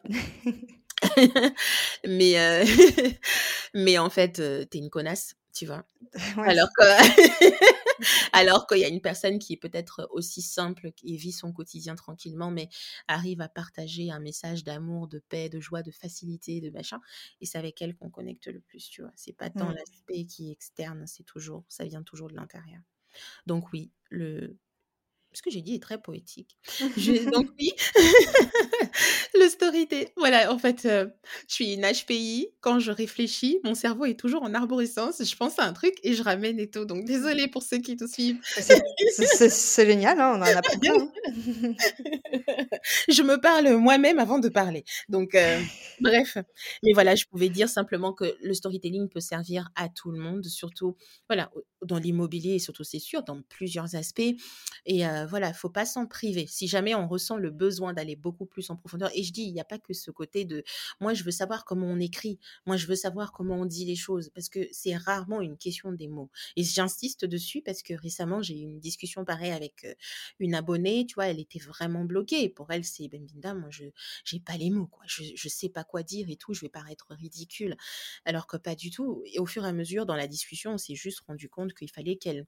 [2.08, 2.36] mais
[3.74, 5.86] mais en fait, heu, tu es une connasse, tu vois?
[6.38, 6.56] Ouais.
[6.56, 6.84] Alors que
[8.34, 11.96] alors qu'il y a une personne qui est peut-être aussi simple et vit son quotidien
[11.96, 12.70] tranquillement, mais
[13.08, 17.00] arrive à partager un message d'amour, de paix, de joie, de facilité, de machin
[17.42, 19.12] et c'est avec elle qu'on connecte le plus, tu vois?
[19.16, 19.74] C'est pas tant Mmh.
[19.74, 22.82] l'aspect qui est externe, c'est toujours ça vient toujours de l'intérieur.
[23.48, 24.58] Donc oui, le
[25.34, 26.58] ce que j'ai dit est très poétique.
[26.98, 27.72] Je donc oui,
[29.34, 30.08] le storytelling.
[30.18, 31.12] Voilà, en fait, heu,
[31.48, 32.50] je suis une HPI.
[32.60, 35.24] Quand je réfléchis, mon cerveau est toujours en arborescence.
[35.24, 36.86] Je pense à un truc et je ramène et tout.
[36.86, 38.40] Donc désolée pour ceux qui nous suivent.
[38.44, 41.12] C'est génial, hein, on en apprend plein, hein.
[43.08, 44.84] Je me parle moi-même avant de parler.
[45.10, 45.58] Donc heu,
[46.00, 46.38] bref.
[46.84, 50.46] Mais voilà, je pouvais dire simplement que le storytelling peut servir à tout le monde,
[50.46, 50.98] surtout,
[51.30, 51.52] voilà,
[51.82, 54.22] dans l'immobilier et surtout, c'est sûr, dans plusieurs aspects
[54.86, 56.48] et heu, voilà, faut pas s'en priver.
[56.48, 59.54] Si jamais on ressent le besoin d'aller beaucoup plus en profondeur et je dis, il
[59.54, 60.64] y a pas que ce côté de:
[61.00, 62.40] «Moi, je veux savoir comment on écrit.
[62.66, 65.92] Moi, je veux savoir comment on dit les choses», parce que c'est rarement une question
[65.92, 69.96] des mots et j'insiste dessus parce que récemment, j'ai eu une discussion pareille avec, heu,
[70.40, 71.28] une abonnée, tu vois?
[71.28, 72.50] Elle était vraiment bloquée.
[72.50, 73.86] Pour elle, c'est: «Ben Binda, moi, je
[74.26, 75.04] j'ai pas les mots, quoi.
[75.08, 77.76] Je je sais pas quoi dire et tout, je vais paraître ridicule».
[78.26, 80.78] Alors que pas du tout et au fur et à mesure, dans la discussion, on
[80.78, 82.46] s'est juste rendu compte qu'il fallait qu'elle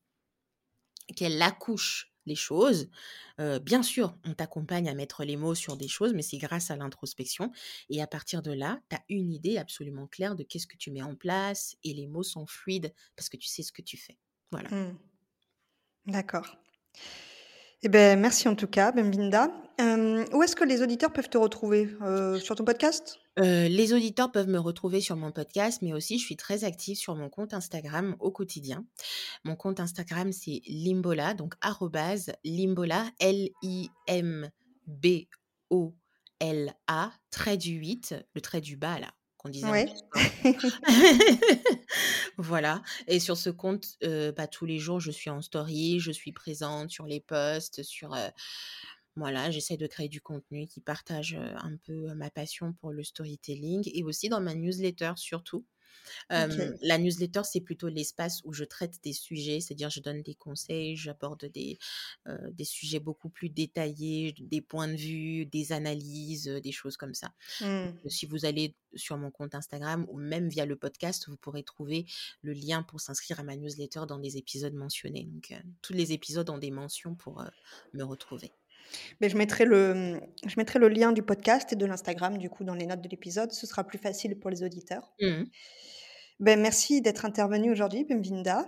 [1.16, 2.90] qu'elle accouche les choses.
[3.38, 6.76] Bien sûr, on t'accompagne à mettre les mots sur des choses, mais c'est grâce à
[6.76, 7.52] l'introspection
[7.90, 10.92] et à partir de là, tu as une idée absolument claire de qu'est-ce que tu
[10.92, 13.98] mets en place et les mots sont fluides parce que tu sais ce que tu
[13.98, 14.18] fais.
[14.52, 14.70] Voilà.
[14.70, 14.98] Mmh.
[16.06, 16.58] D'accord.
[17.86, 19.52] Et beh, merci en tout cas, Bembinda.
[19.78, 21.90] Hem, où est-ce que les auditeurs peuvent te retrouver?
[22.02, 23.20] Heu, sur ton podcast?
[23.38, 26.96] Heu, les auditeurs peuvent me retrouver sur mon podcast, mais aussi je suis très active
[26.96, 28.86] sur mon compte Instagram au quotidien.
[29.44, 33.52] Mon compte Instagram, c'est Limbola, donc arrobase Limbola, L-I-M-B-O-L-A,
[37.32, 39.12] trait du 8, le trait du bas là,
[39.44, 39.86] qu'on disait.
[42.38, 46.12] Voilà et sur ce compte, heu, bah, tous les jours, je suis en story, je
[46.12, 48.16] suis présente sur les posts, sur,
[49.16, 53.84] voilà, j'essaie de créer du contenu qui partage, un peu ma passion pour le storytelling
[53.94, 55.66] et aussi dans ma newsletter surtout.
[56.30, 60.96] La newsletter, c'est plutôt l'espace où je traite des sujets, c'est-à-dire je donne des conseils,
[60.96, 61.78] j'aborde des,
[62.52, 67.34] des sujets beaucoup plus détaillés, des points de vue, des analyses, des choses comme ça.
[67.62, 67.86] Mmh.
[68.04, 71.64] Donc, si vous allez sur mon compte Instagram ou même via le podcast, vous pourrez
[71.64, 72.06] trouver
[72.42, 75.24] le lien pour s'inscrire à ma newsletter dans les épisodes mentionnés.
[75.26, 77.44] Donc, tous les épisodes ont des mentions pour,
[77.94, 78.52] me retrouver.
[79.22, 82.50] Beh, je mettrai le, mmh, je mettrai le lien du podcast et de l'Instagram, du
[82.50, 83.52] coup, dans les notes de l'épisode.
[83.52, 85.14] Ce sera plus facile pour les auditeurs.
[85.22, 85.54] Mmh mh.
[86.40, 88.66] Beh, merci d'être intervenue aujourd'hui, plaisir.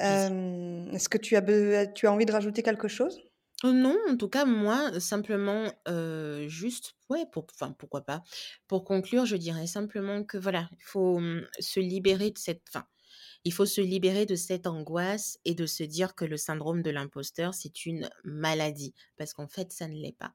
[0.00, 3.20] Hem, est-ce que tu as tu as envie de rajouter quelque chose?
[3.64, 8.22] Oh non, en tout cas, moi, simplement, heu, juste ouais, pour enfin, pourquoi pas.
[8.68, 12.86] Pour conclure, je dirais simplement que voilà, il faut, mmh, se libérer de cette enfin,
[13.44, 16.90] il faut se libérer de cette angoisse et de se dire que le syndrome de
[16.90, 20.34] l'imposteur, c'est une maladie parce qu'en fait, ça ne l'est pas.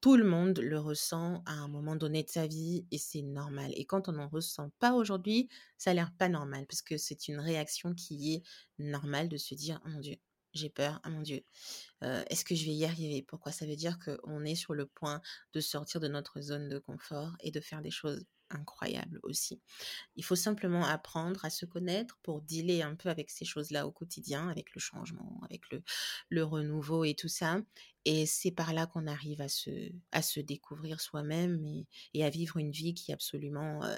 [0.00, 3.72] Tout le monde le ressent à un moment donné de sa vie et c'est normal
[3.76, 7.28] et quand on n'en ressent pas aujourd'hui, ça a l'air pas normal parce que c'est
[7.28, 8.42] une réaction qui est
[8.78, 10.16] normale de se dire: «Oh mon Dieu,
[10.54, 11.00] j'ai peur.
[11.02, 11.42] Ah mon Dieu,
[12.04, 13.52] heu, est-ce que je vais y arriver?» pourquoi?
[13.52, 15.20] Ça veut dire qu'on est sur le point
[15.54, 19.60] de sortir de notre zone de confort et de faire des choses incroyables aussi.
[20.16, 23.92] Il faut simplement apprendre à se connaître pour dealer un peu avec ces choses-là au
[23.92, 25.82] quotidien, avec le changement, avec le
[26.30, 27.60] le renouveau et tout ça
[28.04, 31.84] et c'est par là qu'on arrive à se à se découvrir soi-même
[32.14, 33.96] et à vivre une vie qui est absolument, heu,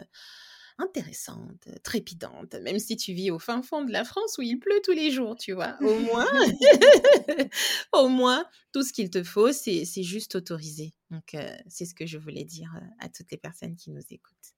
[0.78, 2.54] intéressante, trépidante.
[2.62, 5.10] Même si tu vis au fin fond de la France où il pleut tous les
[5.10, 5.76] jours, tu vois?
[5.80, 6.26] Au moins
[7.92, 10.94] au moins, tout ce qu'il te faut, c'est c'est juste t'autoriser.
[11.10, 14.02] Donc heu, c'est ce que je voulais dire, heu, à toutes les personnes qui nous
[14.10, 14.54] écoutent.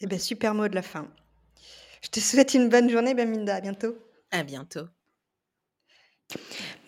[0.00, 1.08] Eh beh, super mot de la fin.
[2.02, 3.56] Je te souhaite une bonne journée, Bembinda.
[3.56, 3.96] À bientôt.
[4.30, 4.86] À bientôt.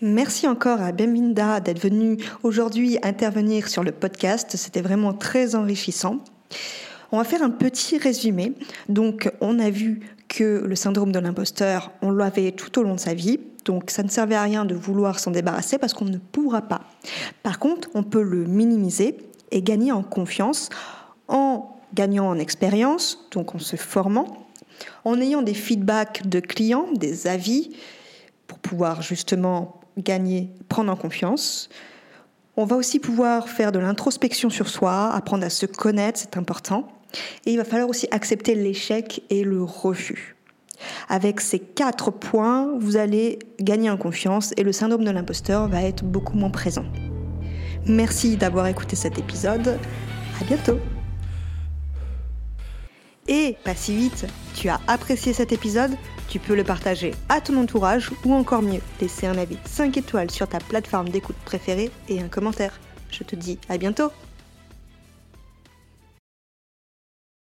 [0.01, 4.57] Merci encore à Bembinda d'être venue aujourd'hui intervenir sur le podcast.
[4.57, 6.23] C'était vraiment très enrichissant.
[7.13, 8.53] On va faire un petit résumé.
[8.89, 13.01] Donc, on a vu que le syndrome de l'imposteur, on l'avait tout au long de
[13.01, 13.39] sa vie.
[13.65, 16.83] Donc, ça ne servait à rien de vouloir s'en débarrasser parce qu'on ne pourra pas.
[17.43, 19.17] Par contre, on peut le minimiser
[19.51, 20.69] et gagner en confiance
[21.29, 24.47] en gagnant en expérience, donc en se formant,
[25.05, 27.77] en ayant des feedbacks de clients, des avis,
[28.47, 31.69] pour pouvoir justement gagner, prendre en confiance.
[32.57, 36.89] On va aussi pouvoir faire de l'introspection sur soi, apprendre à se connaître, c'est important.
[37.45, 40.37] Et il va falloir aussi accepter l'échec et le refus.
[41.09, 45.83] Avec ces quatre points, vous allez gagner en confiance et le syndrome de l'imposteur va
[45.83, 46.85] être beaucoup moins présent.
[47.87, 49.79] Merci d'avoir écouté cet épisode.
[50.41, 50.79] À bientôt.
[53.29, 55.93] Et pas si vite, tu as apprécié cet épisode
[56.29, 60.31] Tu peux le partager à ton entourage ou encore mieux, laisser un avis 5 étoiles
[60.31, 62.79] sur ta plateforme d'écoute préférée et un commentaire.
[63.11, 64.11] Je te dis à bientôt